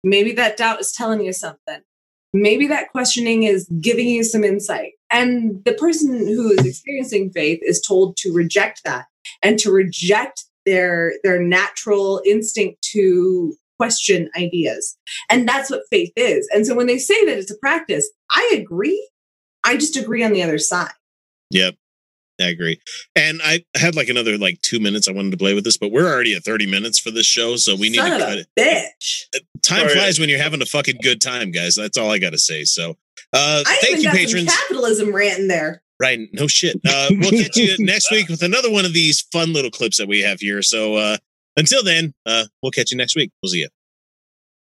maybe 0.03 0.31
that 0.33 0.57
doubt 0.57 0.79
is 0.79 0.91
telling 0.91 1.21
you 1.21 1.33
something. 1.33 1.81
Maybe 2.33 2.67
that 2.67 2.89
questioning 2.91 3.43
is 3.43 3.69
giving 3.79 4.07
you 4.07 4.23
some 4.23 4.43
insight. 4.43 4.93
And 5.11 5.63
the 5.65 5.73
person 5.73 6.27
who 6.27 6.51
is 6.51 6.65
experiencing 6.65 7.31
faith 7.31 7.59
is 7.61 7.81
told 7.81 8.17
to 8.17 8.33
reject 8.33 8.81
that 8.85 9.05
and 9.43 9.59
to 9.59 9.71
reject 9.71 10.45
their 10.65 11.13
their 11.23 11.41
natural 11.41 12.21
instinct 12.25 12.81
to 12.93 13.55
question 13.77 14.29
ideas. 14.37 14.97
And 15.29 15.47
that's 15.47 15.69
what 15.69 15.81
faith 15.91 16.13
is. 16.15 16.49
And 16.53 16.65
so 16.65 16.75
when 16.75 16.87
they 16.87 16.97
say 16.97 17.25
that 17.25 17.37
it's 17.37 17.51
a 17.51 17.57
practice, 17.57 18.09
I 18.31 18.55
agree. 18.55 19.09
I 19.63 19.77
just 19.77 19.97
agree 19.97 20.23
on 20.23 20.33
the 20.33 20.43
other 20.43 20.57
side. 20.57 20.93
Yep. 21.51 21.75
I 22.43 22.49
agree. 22.49 22.79
And 23.15 23.41
I 23.43 23.63
had 23.75 23.95
like 23.95 24.09
another 24.09 24.37
like 24.37 24.61
two 24.61 24.79
minutes 24.79 25.07
I 25.07 25.11
wanted 25.11 25.31
to 25.31 25.37
play 25.37 25.53
with 25.53 25.63
this, 25.63 25.77
but 25.77 25.91
we're 25.91 26.07
already 26.07 26.35
at 26.35 26.43
30 26.43 26.67
minutes 26.67 26.99
for 26.99 27.11
this 27.11 27.25
show. 27.25 27.55
So 27.55 27.75
we 27.75 27.89
need 27.89 27.97
Son 27.97 28.19
to 28.19 28.25
cut 28.25 28.37
it. 28.37 28.47
bitch. 28.57 29.25
Time 29.61 29.87
Sorry. 29.87 29.93
flies 29.93 30.19
when 30.19 30.29
you're 30.29 30.41
having 30.41 30.61
a 30.61 30.65
fucking 30.65 30.97
good 31.01 31.21
time, 31.21 31.51
guys. 31.51 31.75
That's 31.75 31.97
all 31.97 32.11
I 32.11 32.19
got 32.19 32.31
to 32.31 32.39
say. 32.39 32.63
So 32.63 32.91
uh, 33.33 33.63
I 33.65 33.77
thank 33.81 33.91
even 33.91 34.01
you, 34.01 34.07
got 34.09 34.15
patrons. 34.15 34.53
some 34.53 34.61
capitalism 34.61 35.13
rant 35.15 35.39
in 35.39 35.47
there. 35.47 35.81
Right. 35.99 36.19
No 36.33 36.47
shit. 36.47 36.75
Uh, 36.87 37.07
we'll 37.11 37.31
catch 37.43 37.55
you 37.55 37.75
next 37.79 38.11
week 38.11 38.27
with 38.27 38.43
another 38.43 38.71
one 38.71 38.85
of 38.85 38.93
these 38.93 39.21
fun 39.31 39.53
little 39.53 39.71
clips 39.71 39.97
that 39.97 40.07
we 40.07 40.21
have 40.21 40.39
here. 40.39 40.61
So 40.61 40.95
uh, 40.95 41.17
until 41.55 41.83
then, 41.83 42.13
uh, 42.25 42.45
we'll 42.61 42.71
catch 42.71 42.91
you 42.91 42.97
next 42.97 43.15
week. 43.15 43.31
We'll 43.41 43.51
see 43.51 43.59
you. 43.59 43.69